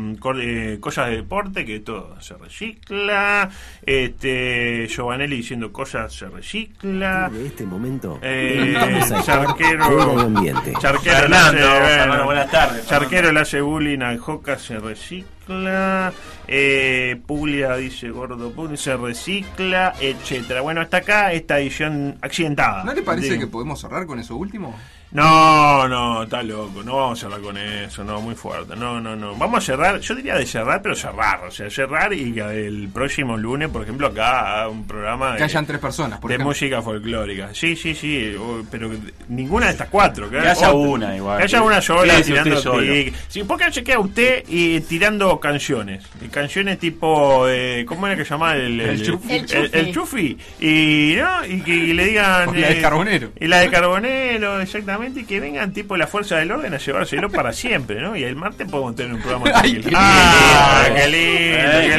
eh, 0.42 0.78
cosas 0.80 1.10
de 1.10 1.16
deporte, 1.18 1.66
que 1.66 1.80
todo 1.80 2.22
se 2.22 2.36
recicla. 2.36 3.50
Este, 3.84 4.88
Giovanelli 4.88 5.38
diciendo 5.38 5.72
cosas 5.72 6.14
se 6.14 6.28
recicla. 6.30 7.30
De 7.30 7.48
este 7.48 7.66
momento, 7.66 8.20
Eh, 8.22 8.76
a 8.78 9.24
Charquero, 9.24 10.20
ambiente. 10.20 10.74
Charquero 10.80 11.16
le 11.16 11.22
Fernando, 11.22 11.58
hace, 11.58 11.80
bueno, 11.80 11.88
Fernando, 11.88 12.26
buenas 12.26 12.52
tardes, 12.52 12.86
Charquero 12.88 13.32
le 13.32 13.40
hace 13.40 13.62
bullying 13.62 14.02
al 14.02 14.20
Joca, 14.20 14.60
se 14.60 14.78
recicla. 14.80 16.14
Eh, 16.48 17.20
Puglia 17.26 17.76
dice 17.78 18.10
gordo 18.10 18.52
Puglia, 18.52 18.78
se 18.78 18.96
recicla, 18.96 19.94
etcétera. 20.00 20.62
Bueno, 20.62 20.82
hasta 20.82 20.98
acá 20.98 21.32
esta 21.34 21.60
edición 21.60 22.18
accidentada. 22.22 22.84
¿No 22.84 22.94
le 22.94 23.02
parece 23.02 23.40
que 23.40 23.48
podemos 23.48 23.80
cerrar 23.80 24.06
con 24.06 24.20
eso 24.20 24.36
último? 24.36 24.78
No, 25.12 25.88
no, 25.88 26.24
está 26.24 26.44
loco. 26.44 26.84
No 26.84 26.98
vamos 26.98 27.20
a 27.20 27.28
cerrar 27.28 27.42
con 27.42 27.58
eso, 27.58 28.04
no, 28.04 28.22
muy 28.22 28.36
fuerte. 28.36 28.76
No, 28.76 29.00
no, 29.00 29.16
no. 29.16 29.36
Vamos 29.36 29.60
a 29.60 29.66
cerrar, 29.66 30.00
yo 30.00 30.14
diría 30.16 30.36
de 30.36 30.46
cerrar, 30.46 30.82
pero 30.82 30.96
cerrar. 30.96 31.46
O 31.46 31.52
sea, 31.52 31.70
cerrar 31.70 32.14
y 32.14 32.34
que 32.34 32.42
el 32.68 32.90
próximo 32.94 33.38
lunes, 33.38 33.70
por 33.70 33.84
ejemplo, 33.84 34.08
acá 34.08 34.68
un 34.68 34.86
programa 34.86 35.32
Que 35.34 35.40
de, 35.40 35.44
hayan 35.46 35.66
tres 35.66 35.80
personas, 35.80 36.20
por 36.20 36.30
de 36.30 36.36
ejemplo. 36.36 36.50
música 36.50 36.82
folclórica. 36.82 37.50
Sí, 37.54 37.76
sí, 37.76 37.96
sí, 37.96 38.36
o- 38.36 38.64
pero 38.70 38.90
ninguna 39.30 39.68
de 39.68 39.72
estas 39.74 39.88
cuatro. 39.90 40.30
Que 40.30 40.40
haya 40.40 40.52
otra. 40.54 40.74
una 40.74 41.16
igual. 41.16 41.38
Que 41.38 41.44
haya 41.46 41.62
una 41.62 41.82
sola 41.82 42.22
tirando 42.22 42.62
tic. 42.80 43.14
Sí, 43.30 43.44
¿Por 43.44 43.58
qué 43.58 43.66
no 43.66 43.72
se 43.74 43.84
queda 43.84 44.00
usted 44.00 44.44
y 44.48 44.82
tirando 44.82 45.40
canciones? 45.40 46.06
Y 46.22 46.28
canciones 46.28 46.80
tipo, 46.80 47.48
eh, 47.48 47.86
¿cómo 47.88 48.08
era 48.08 48.16
que 48.18 48.26
se 48.26 48.32
llamaba? 48.32 48.56
El, 48.58 48.80
El 48.82 49.02
Chufi. 49.06 49.34
El 49.36 49.52
el, 49.54 49.70
el 49.74 49.94
Chufi. 49.94 50.38
Y, 50.60 51.16
¿no? 51.18 51.46
y 51.46 51.62
que 51.62 51.74
y 51.76 51.94
le 51.94 52.06
digan... 52.06 52.50
O 52.50 52.54
la 52.54 52.68
de 52.68 52.80
eh, 52.80 52.82
Carbonero. 52.82 53.32
y 53.40 53.48
la 53.48 53.60
de 53.60 53.70
Carbonero, 53.70 54.60
exactamente, 54.62 54.97
y 55.16 55.24
que 55.26 55.40
vengan 55.40 55.72
tipo 55.74 55.96
la 55.98 56.08
fuerza 56.08 56.38
del 56.38 56.52
orden 56.52 56.74
a 56.74 56.78
llevárselo 56.78 57.30
para 57.30 57.54
siempre, 57.54 58.02
¿no? 58.02 58.16
Y 58.16 58.24
el 58.24 58.36
martes 58.36 58.68
podemos 58.70 58.96
tener 58.96 59.14
un 59.14 59.22
programa 59.22 59.46
Ay, 59.62 59.82
qué 59.82 59.92
¡Ah, 59.96 60.84
lindo. 60.86 60.96
qué 61.00 61.08
lindo, 61.08 61.80
qué 61.82 61.98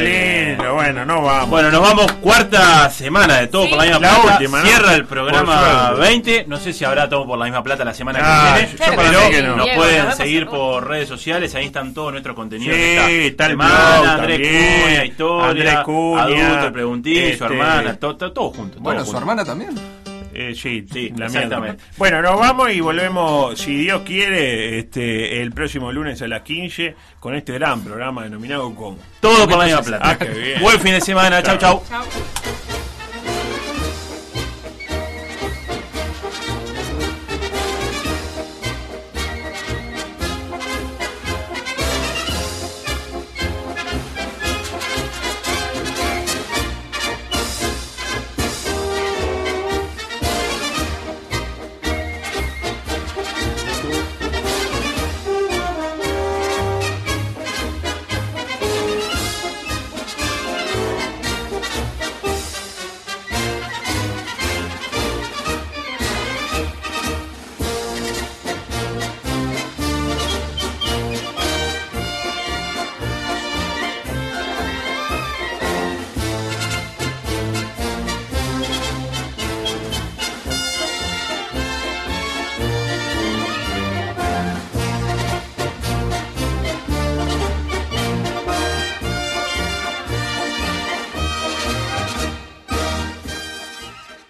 lindo! 0.57 0.73
Bueno, 0.73 1.05
no 1.05 1.21
vamos. 1.21 1.49
Bueno, 1.49 1.71
nos 1.71 1.81
vamos 1.81 2.11
cuarta 2.13 2.89
semana 2.89 3.39
de 3.39 3.47
todo 3.47 3.69
por 3.69 3.77
la 3.77 3.83
misma 3.85 3.99
La 3.99 4.09
plata. 4.21 4.33
última, 4.37 4.59
¿no? 4.59 4.65
Cierra 4.65 4.95
el 4.95 5.05
programa 5.05 5.87
suerte. 5.87 6.01
20. 6.01 6.45
No 6.47 6.57
sé 6.57 6.73
si 6.73 6.85
habrá 6.85 7.07
todo 7.09 7.25
por 7.25 7.37
la 7.39 7.45
misma 7.45 7.63
plata 7.63 7.83
la 7.85 7.93
semana 7.93 8.19
Ah, 8.21 8.55
que 8.57 8.61
viene. 8.65 8.77
yo 8.77 8.95
para 8.95 9.09
pero 9.09 9.29
que 9.29 9.41
no. 9.43 9.55
nos 9.55 9.65
Diego, 9.65 9.81
pueden 9.81 10.05
nos 10.05 10.15
seguir 10.15 10.45
por 10.47 10.87
redes 10.87 11.07
sociales. 11.09 11.55
Ahí 11.55 11.65
están 11.65 11.93
todos 11.93 12.11
nuestros 12.11 12.35
contenidos. 12.35 12.75
Sí, 12.75 12.81
que 12.81 13.27
está 13.27 13.45
el 13.45 13.51
Semana, 13.51 14.13
Andrés. 14.15 14.39
Cuña, 14.39 15.05
Historia, 15.05 15.49
Andrés 15.49 15.77
Cuña, 15.85 16.21
Adulto, 16.23 16.65
el 16.67 16.73
Preguntín, 16.73 17.15
su 17.15 17.29
este- 17.31 17.45
hermana, 17.45 17.95
todo, 17.95 18.15
todo, 18.17 18.31
todo 18.31 18.49
junto. 18.51 18.79
Bueno, 18.79 19.01
todo 19.03 19.11
su 19.11 19.17
hermana 19.17 19.43
también. 19.45 19.69
Eh, 20.41 20.55
sí, 20.55 20.85
Sí, 20.91 21.11
la 21.17 21.25
exactamente. 21.25 21.73
mierda. 21.83 21.93
Bueno, 21.97 22.21
nos 22.21 22.39
vamos 22.39 22.71
y 22.71 22.79
volvemos, 22.79 23.59
si 23.59 23.75
Dios 23.75 24.03
quiere, 24.03 24.79
este 24.79 25.41
el 25.41 25.51
próximo 25.51 25.91
lunes 25.91 26.21
a 26.21 26.27
las 26.29 26.41
15 26.43 26.95
con 27.19 27.35
este 27.35 27.53
gran 27.53 27.81
programa 27.83 28.23
denominado 28.23 28.73
como 28.73 28.97
Todo 29.19 29.47
por 29.49 29.57
la 29.59 29.65
misma 29.65 29.81
plata. 29.81 30.09
Ah, 30.09 30.17
qué 30.17 30.29
bien. 30.29 30.61
Buen 30.61 30.79
fin 30.79 30.93
de 30.93 31.01
semana. 31.01 31.43
Chau, 31.43 31.57
chau. 31.57 31.83
Chau. 31.89 32.03